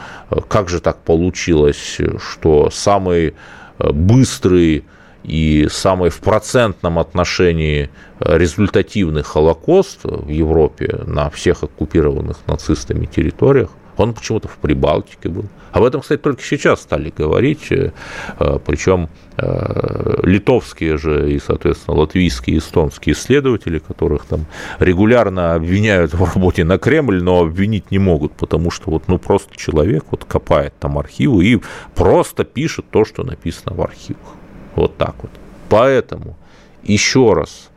как 0.47 0.69
же 0.69 0.79
так 0.79 0.99
получилось, 0.99 1.99
что 2.19 2.69
самый 2.69 3.35
быстрый 3.79 4.85
и 5.25 5.67
самый 5.69 6.09
в 6.09 6.21
процентном 6.21 6.99
отношении 6.99 7.89
результативный 8.21 9.23
Холокост 9.23 10.05
в 10.05 10.29
Европе 10.29 11.01
на 11.05 11.29
всех 11.29 11.63
оккупированных 11.63 12.37
нацистами 12.47 13.07
территориях 13.07 13.71
Он 13.97 14.13
почему-то 14.13 14.47
в 14.47 14.57
Прибалтике 14.57 15.29
был. 15.29 15.45
Об 15.73 15.83
этом, 15.83 16.01
кстати, 16.01 16.21
только 16.21 16.43
сейчас 16.43 16.81
стали 16.81 17.11
говорить, 17.15 17.71
э, 17.71 17.91
э, 18.39 18.59
причем 18.63 19.09
э, 19.37 20.19
литовские 20.21 20.97
же 20.97 21.33
и, 21.33 21.39
соответственно, 21.39 21.97
латвийские 21.97 22.59
эстонские 22.59 23.13
исследователи, 23.13 23.79
которых 23.79 24.25
там 24.25 24.45
регулярно 24.77 25.55
обвиняют 25.55 26.13
в 26.13 26.23
работе 26.23 26.63
на 26.63 26.77
Кремль, 26.77 27.23
но 27.23 27.41
обвинить 27.41 27.89
не 27.89 27.97
могут, 27.97 28.33
потому 28.33 28.69
что 28.69 28.91
вот, 28.91 29.07
ну, 29.07 29.17
просто 29.17 29.57
человек 29.57 30.05
вот 30.11 30.25
копает 30.25 30.75
там 30.79 30.99
архивы 30.99 31.43
и 31.43 31.61
просто 31.95 32.43
пишет 32.43 32.85
то, 32.91 33.03
что 33.03 33.23
написано 33.23 33.75
в 33.75 33.81
архивах. 33.81 34.35
Вот 34.75 34.97
так 34.97 35.15
вот. 35.23 35.31
Поэтому, 35.69 36.37
еще 36.83 37.33
раз, 37.33 37.71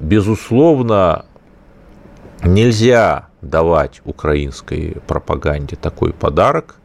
безусловно, 0.00 1.24
нельзя 2.42 3.28
давать 3.46 4.00
украинской 4.04 4.96
пропаганде 5.06 5.76
такой 5.76 6.12
подарок, 6.12 6.76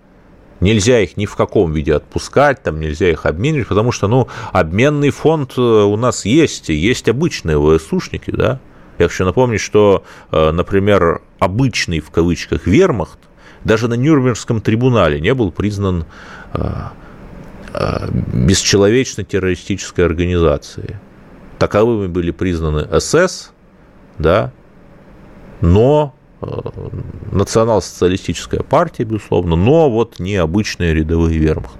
нельзя 0.61 0.99
их 0.99 1.17
ни 1.17 1.25
в 1.25 1.35
каком 1.35 1.73
виде 1.73 1.93
отпускать, 1.93 2.63
там 2.63 2.79
нельзя 2.79 3.09
их 3.09 3.25
обменивать, 3.25 3.67
потому 3.67 3.91
что, 3.91 4.07
ну, 4.07 4.27
обменный 4.53 5.09
фонд 5.09 5.53
э, 5.57 5.61
у 5.61 5.97
нас 5.97 6.25
есть, 6.25 6.69
есть 6.69 7.09
обычные 7.09 7.57
ВСУшники, 7.59 8.31
да. 8.31 8.59
Я 8.97 9.07
хочу 9.07 9.25
напомнить, 9.25 9.61
что, 9.61 10.03
э, 10.31 10.51
например, 10.51 11.21
обычный, 11.39 11.99
в 11.99 12.11
кавычках, 12.11 12.67
вермахт 12.67 13.19
даже 13.63 13.87
на 13.87 13.95
Нюрнбергском 13.95 14.61
трибунале 14.61 15.19
не 15.19 15.33
был 15.33 15.51
признан 15.51 16.05
э, 16.53 16.71
бесчеловечной 18.33 19.23
террористической 19.23 20.05
организацией. 20.05 20.95
Таковыми 21.57 22.07
были 22.07 22.31
признаны 22.31 22.87
СС, 22.99 23.51
да, 24.17 24.51
но 25.61 26.15
национал-социалистическая 27.31 28.63
партия, 28.63 29.03
безусловно, 29.03 29.55
но 29.55 29.89
вот 29.89 30.19
не 30.19 30.35
обычные 30.35 30.93
рядовые 30.93 31.37
вермахт. 31.37 31.77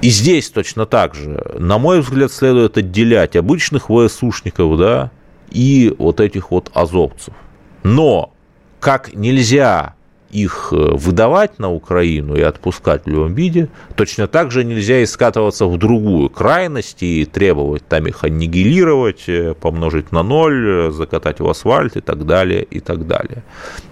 И 0.00 0.10
здесь 0.10 0.48
точно 0.50 0.86
так 0.86 1.14
же, 1.14 1.42
на 1.58 1.78
мой 1.78 2.00
взгляд, 2.00 2.32
следует 2.32 2.78
отделять 2.78 3.34
обычных 3.34 3.90
ВСУшников, 3.90 4.78
да, 4.78 5.10
и 5.50 5.94
вот 5.98 6.20
этих 6.20 6.50
вот 6.50 6.70
азовцев. 6.74 7.34
Но 7.82 8.32
как 8.80 9.14
нельзя 9.14 9.94
их 10.30 10.68
э, 10.72 10.76
выдавать 10.76 11.58
на 11.58 11.72
Украину 11.72 12.36
и 12.36 12.42
отпускать 12.42 13.04
в 13.04 13.08
любом 13.08 13.34
виде, 13.34 13.68
точно 13.96 14.26
так 14.26 14.50
же 14.50 14.64
нельзя 14.64 15.00
и 15.00 15.06
скатываться 15.06 15.66
в 15.66 15.76
другую 15.78 16.28
крайность 16.30 17.02
и 17.02 17.24
требовать 17.24 17.86
там 17.86 18.06
их 18.06 18.24
аннигилировать, 18.24 19.24
э, 19.28 19.54
помножить 19.54 20.12
на 20.12 20.22
ноль, 20.22 20.92
закатать 20.92 21.40
в 21.40 21.48
асфальт 21.48 21.96
и 21.96 22.00
так 22.00 22.26
далее, 22.26 22.62
и 22.62 22.80
так 22.80 23.06
далее. 23.06 23.42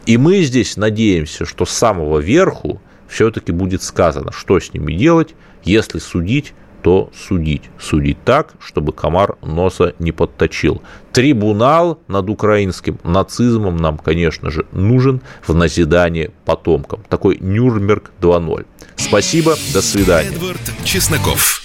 И 0.05 0.18
мы 0.18 0.43
здесь 0.43 0.76
надеемся, 0.76 1.45
что 1.45 1.64
с 1.64 1.70
самого 1.70 2.18
верху 2.18 2.80
все-таки 3.09 3.53
будет 3.53 3.82
сказано, 3.82 4.32
что 4.32 4.61
с 4.61 4.72
ними 4.72 4.93
делать, 4.93 5.34
если 5.64 5.99
судить 5.99 6.55
то 6.87 7.11
судить. 7.12 7.62
Судить 7.80 8.22
так, 8.24 8.55
чтобы 8.61 8.93
комар 8.93 9.34
носа 9.43 9.95
не 9.99 10.12
подточил. 10.12 10.82
Трибунал 11.11 11.99
над 12.07 12.30
украинским 12.30 13.01
нацизмом 13.03 13.76
нам, 13.76 13.99
конечно 13.99 14.53
же, 14.53 14.66
нужен 14.70 15.20
в 15.45 15.53
назидание 15.53 16.30
потомкам. 16.45 17.03
Такой 17.09 17.39
Нюрнберг 17.41 18.12
2.0. 18.20 18.66
Спасибо, 18.95 19.57
до 19.74 19.82
свидания. 19.82 20.28
Эдвард 20.28 20.61
Чесноков. 20.84 21.61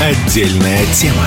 Отдельная 0.00 0.86
тема. 0.92 1.26